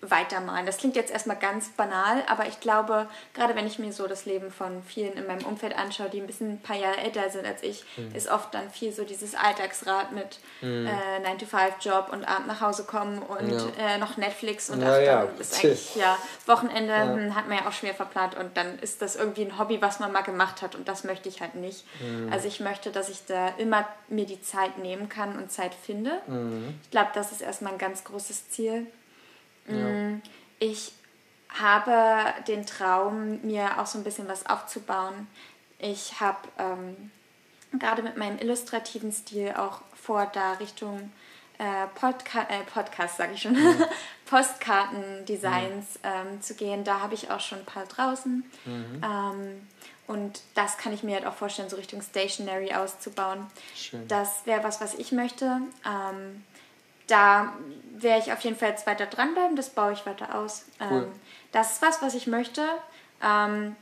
weitermalen. 0.00 0.64
Das 0.64 0.78
klingt 0.78 0.94
jetzt 0.94 1.10
erstmal 1.10 1.36
ganz 1.36 1.70
banal, 1.70 2.22
aber 2.28 2.46
ich 2.46 2.60
glaube, 2.60 3.08
gerade 3.34 3.56
wenn 3.56 3.66
ich 3.66 3.78
mir 3.78 3.92
so 3.92 4.06
das 4.06 4.26
Leben 4.26 4.52
von 4.52 4.82
vielen 4.84 5.14
in 5.14 5.26
meinem 5.26 5.44
Umfeld 5.44 5.76
anschaue, 5.76 6.08
die 6.08 6.20
ein 6.20 6.26
bisschen 6.26 6.52
ein 6.52 6.60
paar 6.60 6.76
Jahre 6.76 6.98
älter 6.98 7.28
sind 7.30 7.46
als 7.46 7.62
ich, 7.62 7.84
mhm. 7.96 8.14
ist 8.14 8.30
oft 8.30 8.54
dann 8.54 8.70
viel 8.70 8.92
so 8.92 9.04
dieses 9.04 9.34
Alltagsrad 9.34 10.12
mit 10.12 10.38
mhm. 10.60 10.86
äh, 10.86 11.28
9-to-5-Job 11.28 12.10
und 12.12 12.24
Abend 12.24 12.46
nach 12.46 12.60
Hause 12.60 12.84
kommen 12.84 13.18
und 13.18 13.50
ja. 13.50 13.94
äh, 13.94 13.98
noch 13.98 14.16
Netflix 14.16 14.70
und 14.70 14.82
ja, 14.82 14.92
ach, 14.92 15.00
ja. 15.00 15.22
ist 15.38 15.56
eigentlich, 15.56 15.96
ja, 15.96 16.16
Wochenende 16.46 16.92
ja. 16.92 17.12
Hm, 17.12 17.34
hat 17.34 17.48
man 17.48 17.58
ja 17.58 17.66
auch 17.66 17.72
schwer 17.72 17.94
verplant 17.94 18.36
und 18.36 18.56
dann 18.56 18.78
ist 18.78 19.02
das 19.02 19.16
irgendwie 19.16 19.42
ein 19.42 19.58
Hobby, 19.58 19.82
was 19.82 19.98
man 19.98 20.12
mal 20.12 20.22
gemacht 20.22 20.62
hat 20.62 20.76
und 20.76 20.86
das 20.86 21.02
möchte 21.02 21.28
ich 21.28 21.40
halt 21.40 21.56
nicht. 21.56 21.84
Mhm. 22.00 22.32
Also 22.32 22.46
ich 22.46 22.60
möchte, 22.60 22.90
dass 22.90 23.08
ich 23.08 23.26
da 23.26 23.48
immer 23.58 23.86
mir 24.08 24.26
die 24.26 24.40
Zeit 24.42 24.78
nehmen 24.78 25.08
kann 25.08 25.36
und 25.36 25.50
Zeit 25.50 25.74
finde. 25.74 26.20
Mhm. 26.28 26.78
Ich 26.84 26.90
glaube, 26.90 27.10
das 27.14 27.32
ist 27.32 27.40
erstmal 27.40 27.72
ein 27.72 27.78
ganz 27.78 28.04
großes 28.04 28.50
Ziel. 28.50 28.86
Ja. 29.68 29.76
Mm, 29.76 30.22
ich 30.58 30.92
habe 31.48 32.24
den 32.46 32.66
Traum, 32.66 33.40
mir 33.42 33.80
auch 33.80 33.86
so 33.86 33.98
ein 33.98 34.04
bisschen 34.04 34.28
was 34.28 34.46
aufzubauen. 34.46 35.26
Ich 35.78 36.20
habe 36.20 36.38
ähm, 36.58 37.10
gerade 37.78 38.02
mit 38.02 38.16
meinem 38.16 38.38
illustrativen 38.38 39.12
Stil 39.12 39.54
auch 39.56 39.80
vor, 39.94 40.26
da 40.32 40.52
Richtung 40.54 41.12
äh, 41.58 41.86
Podca 41.94 42.42
äh, 42.42 42.62
Podcast, 42.72 43.16
sage 43.16 43.34
ich 43.34 43.42
schon, 43.42 43.52
mhm. 43.52 43.84
Postkartendesigns 44.26 45.98
mhm. 45.98 46.04
ähm, 46.04 46.42
zu 46.42 46.54
gehen. 46.54 46.84
Da 46.84 47.00
habe 47.00 47.14
ich 47.14 47.30
auch 47.30 47.40
schon 47.40 47.58
ein 47.58 47.64
paar 47.64 47.86
draußen. 47.86 48.44
Mhm. 48.64 49.02
Ähm, 49.02 49.68
und 50.06 50.40
das 50.54 50.78
kann 50.78 50.92
ich 50.94 51.02
mir 51.02 51.16
halt 51.16 51.26
auch 51.26 51.34
vorstellen, 51.34 51.68
so 51.68 51.76
Richtung 51.76 52.00
Stationary 52.00 52.72
auszubauen. 52.72 53.46
Schön. 53.76 54.08
Das 54.08 54.46
wäre 54.46 54.64
was, 54.64 54.80
was 54.80 54.94
ich 54.94 55.12
möchte. 55.12 55.60
Ähm, 55.84 56.44
da 57.08 57.52
werde 57.96 58.22
ich 58.22 58.32
auf 58.32 58.40
jeden 58.40 58.56
Fall 58.56 58.70
jetzt 58.70 58.86
weiter 58.86 59.06
dranbleiben, 59.06 59.56
das 59.56 59.70
baue 59.70 59.92
ich 59.92 60.06
weiter 60.06 60.34
aus. 60.34 60.66
Cool. 60.80 61.02
Ähm, 61.02 61.12
das 61.52 61.72
ist 61.72 61.82
was, 61.82 62.00
was 62.02 62.14
ich 62.14 62.26
möchte. 62.26 62.62
Ähm, 63.22 63.74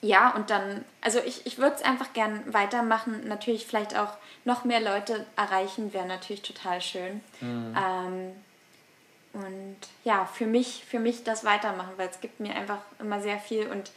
ja, 0.00 0.34
und 0.34 0.50
dann, 0.50 0.84
also 1.00 1.18
ich, 1.20 1.46
ich 1.46 1.58
würde 1.58 1.76
es 1.76 1.82
einfach 1.82 2.12
gern 2.12 2.52
weitermachen. 2.52 3.26
Natürlich 3.26 3.66
vielleicht 3.66 3.96
auch 3.98 4.12
noch 4.44 4.64
mehr 4.64 4.80
Leute 4.80 5.24
erreichen, 5.34 5.92
wäre 5.94 6.06
natürlich 6.06 6.42
total 6.42 6.80
schön. 6.80 7.22
Mhm. 7.40 7.76
Ähm, 7.76 8.32
und 9.32 9.76
ja, 10.04 10.26
für 10.26 10.46
mich, 10.46 10.84
für 10.86 11.00
mich 11.00 11.24
das 11.24 11.44
weitermachen, 11.44 11.92
weil 11.96 12.08
es 12.08 12.20
gibt 12.20 12.38
mir 12.38 12.54
einfach 12.54 12.78
immer 13.00 13.20
sehr 13.20 13.38
viel 13.38 13.66
und 13.66 13.90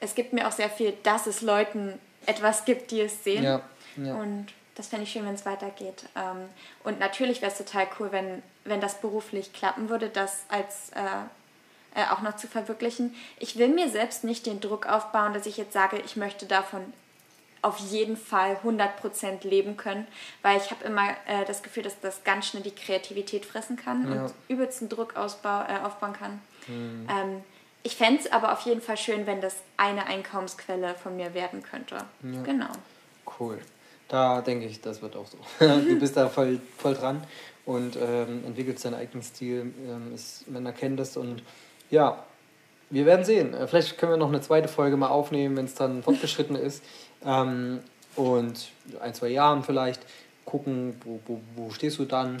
es 0.00 0.16
gibt 0.16 0.32
mir 0.32 0.48
auch 0.48 0.52
sehr 0.52 0.70
viel, 0.70 0.94
dass 1.04 1.26
es 1.28 1.42
Leuten 1.42 2.00
etwas 2.26 2.64
gibt, 2.64 2.90
die 2.90 3.02
es 3.02 3.22
sehen. 3.22 3.44
Ja, 3.44 3.60
ja. 3.96 4.14
Und 4.14 4.48
das 4.74 4.88
fände 4.88 5.04
ich 5.04 5.12
schön, 5.12 5.24
wenn 5.26 5.34
es 5.34 5.44
weitergeht. 5.44 6.04
Ähm, 6.16 6.48
und 6.84 6.98
natürlich 6.98 7.42
wäre 7.42 7.52
es 7.52 7.58
total 7.58 7.86
cool, 7.98 8.12
wenn, 8.12 8.42
wenn 8.64 8.80
das 8.80 9.00
beruflich 9.00 9.52
klappen 9.52 9.88
würde, 9.88 10.08
das 10.08 10.44
als 10.48 10.90
äh, 10.90 11.00
äh, 11.94 12.06
auch 12.10 12.22
noch 12.22 12.36
zu 12.36 12.46
verwirklichen. 12.48 13.14
Ich 13.38 13.58
will 13.58 13.68
mir 13.68 13.90
selbst 13.90 14.24
nicht 14.24 14.46
den 14.46 14.60
Druck 14.60 14.86
aufbauen, 14.86 15.34
dass 15.34 15.46
ich 15.46 15.56
jetzt 15.58 15.72
sage, 15.74 16.00
ich 16.04 16.16
möchte 16.16 16.46
davon 16.46 16.80
auf 17.60 17.78
jeden 17.78 18.16
Fall 18.16 18.58
100% 18.64 19.46
leben 19.46 19.76
können, 19.76 20.06
weil 20.42 20.56
ich 20.56 20.70
habe 20.70 20.84
immer 20.84 21.10
äh, 21.26 21.44
das 21.46 21.62
Gefühl, 21.62 21.84
dass 21.84 22.00
das 22.00 22.24
ganz 22.24 22.46
schnell 22.46 22.62
die 22.62 22.74
Kreativität 22.74 23.46
fressen 23.46 23.76
kann 23.76 24.12
ja. 24.12 24.24
und 24.24 24.34
übelsten 24.48 24.88
Druck 24.88 25.16
ausbau, 25.16 25.62
äh, 25.62 25.78
aufbauen 25.84 26.12
kann. 26.12 26.40
Mhm. 26.66 27.06
Ähm, 27.08 27.44
ich 27.84 27.96
fände 27.96 28.20
es 28.20 28.32
aber 28.32 28.52
auf 28.52 28.60
jeden 28.62 28.80
Fall 28.80 28.96
schön, 28.96 29.26
wenn 29.26 29.40
das 29.40 29.56
eine 29.76 30.06
Einkommensquelle 30.06 30.94
von 30.94 31.16
mir 31.16 31.34
werden 31.34 31.62
könnte. 31.62 32.04
Ja. 32.22 32.42
Genau. 32.42 32.70
Cool. 33.38 33.60
Da 34.12 34.42
denke 34.42 34.66
ich, 34.66 34.78
das 34.82 35.00
wird 35.00 35.16
auch 35.16 35.26
so. 35.26 35.38
du 35.58 35.98
bist 35.98 36.18
da 36.18 36.28
voll, 36.28 36.60
voll 36.76 36.92
dran 36.92 37.22
und 37.64 37.96
ähm, 37.96 38.44
entwickelst 38.44 38.84
deinen 38.84 38.96
eigenen 38.96 39.22
Stil. 39.22 39.72
Ähm, 39.88 40.14
ist, 40.14 40.46
man 40.50 40.66
erkennt 40.66 41.00
das 41.00 41.16
und 41.16 41.42
ja, 41.90 42.22
wir 42.90 43.06
werden 43.06 43.24
sehen. 43.24 43.54
Äh, 43.54 43.66
vielleicht 43.66 43.96
können 43.96 44.12
wir 44.12 44.16
noch 44.18 44.28
eine 44.28 44.42
zweite 44.42 44.68
Folge 44.68 44.98
mal 44.98 45.08
aufnehmen, 45.08 45.56
wenn 45.56 45.64
es 45.64 45.74
dann 45.76 46.02
fortgeschritten 46.02 46.56
ist. 46.56 46.84
Ähm, 47.24 47.80
und 48.14 48.68
ein, 49.00 49.14
zwei 49.14 49.28
Jahren 49.28 49.62
vielleicht 49.62 50.02
gucken, 50.44 50.94
wo, 51.06 51.18
wo, 51.26 51.40
wo 51.56 51.70
stehst 51.70 51.98
du 51.98 52.04
dann. 52.04 52.36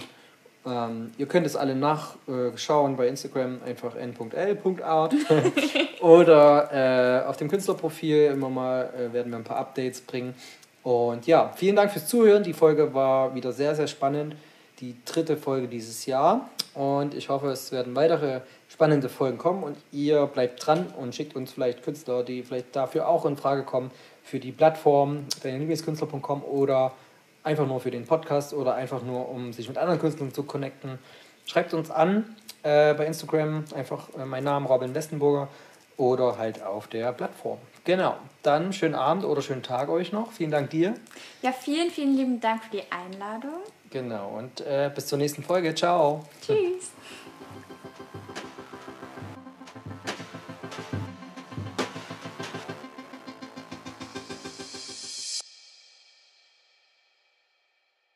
Ähm, 0.66 1.12
ihr 1.16 1.24
könnt 1.24 1.46
es 1.46 1.56
alle 1.56 1.74
nachschauen 1.74 2.92
äh, 2.92 2.96
bei 2.96 3.08
Instagram, 3.08 3.60
einfach 3.64 3.96
n.l.art 3.96 5.14
oder 6.02 7.22
äh, 7.24 7.26
auf 7.26 7.38
dem 7.38 7.48
Künstlerprofil 7.48 8.26
immer 8.26 8.50
mal 8.50 8.92
äh, 8.94 9.12
werden 9.14 9.32
wir 9.32 9.38
ein 9.38 9.44
paar 9.44 9.56
Updates 9.56 10.02
bringen. 10.02 10.34
Und 10.82 11.26
ja, 11.26 11.52
vielen 11.54 11.76
Dank 11.76 11.92
fürs 11.92 12.06
Zuhören. 12.06 12.42
Die 12.42 12.52
Folge 12.52 12.92
war 12.94 13.34
wieder 13.34 13.52
sehr, 13.52 13.74
sehr 13.74 13.86
spannend. 13.86 14.34
Die 14.80 14.96
dritte 15.04 15.36
Folge 15.36 15.68
dieses 15.68 16.06
Jahr. 16.06 16.50
Und 16.74 17.14
ich 17.14 17.28
hoffe, 17.28 17.48
es 17.48 17.70
werden 17.70 17.94
weitere 17.94 18.40
spannende 18.68 19.08
Folgen 19.08 19.38
kommen. 19.38 19.62
Und 19.62 19.76
ihr 19.92 20.26
bleibt 20.26 20.66
dran 20.66 20.86
und 20.98 21.14
schickt 21.14 21.36
uns 21.36 21.52
vielleicht 21.52 21.82
Künstler, 21.82 22.24
die 22.24 22.42
vielleicht 22.42 22.74
dafür 22.74 23.08
auch 23.08 23.24
in 23.26 23.36
Frage 23.36 23.62
kommen, 23.62 23.90
für 24.24 24.40
die 24.40 24.52
Plattform 24.52 25.26
deinelieblingskünstler.com 25.42 26.42
oder 26.42 26.92
einfach 27.44 27.66
nur 27.66 27.80
für 27.80 27.90
den 27.90 28.06
Podcast 28.06 28.54
oder 28.54 28.74
einfach 28.74 29.02
nur, 29.02 29.28
um 29.28 29.52
sich 29.52 29.68
mit 29.68 29.78
anderen 29.78 30.00
Künstlern 30.00 30.32
zu 30.32 30.44
connecten. 30.44 30.98
Schreibt 31.44 31.74
uns 31.74 31.90
an 31.90 32.36
äh, 32.62 32.94
bei 32.94 33.06
Instagram, 33.06 33.64
einfach 33.74 34.08
äh, 34.18 34.24
mein 34.24 34.44
Name 34.44 34.68
Robin 34.68 34.94
Westenburger 34.94 35.48
oder 35.96 36.38
halt 36.38 36.62
auf 36.62 36.86
der 36.86 37.12
Plattform. 37.12 37.58
Genau. 37.84 38.16
Dann 38.42 38.72
schönen 38.72 38.94
Abend 38.94 39.24
oder 39.24 39.42
schönen 39.42 39.62
Tag 39.62 39.88
euch 39.88 40.12
noch. 40.12 40.32
Vielen 40.32 40.50
Dank 40.50 40.70
dir. 40.70 40.94
Ja, 41.42 41.52
vielen, 41.52 41.90
vielen 41.90 42.16
lieben 42.16 42.40
Dank 42.40 42.64
für 42.64 42.76
die 42.76 42.82
Einladung. 42.90 43.60
Genau. 43.90 44.38
Und 44.38 44.60
äh, 44.60 44.90
bis 44.94 45.06
zur 45.06 45.18
nächsten 45.18 45.42
Folge. 45.42 45.74
Ciao. 45.74 46.24
Tschüss. 46.44 46.92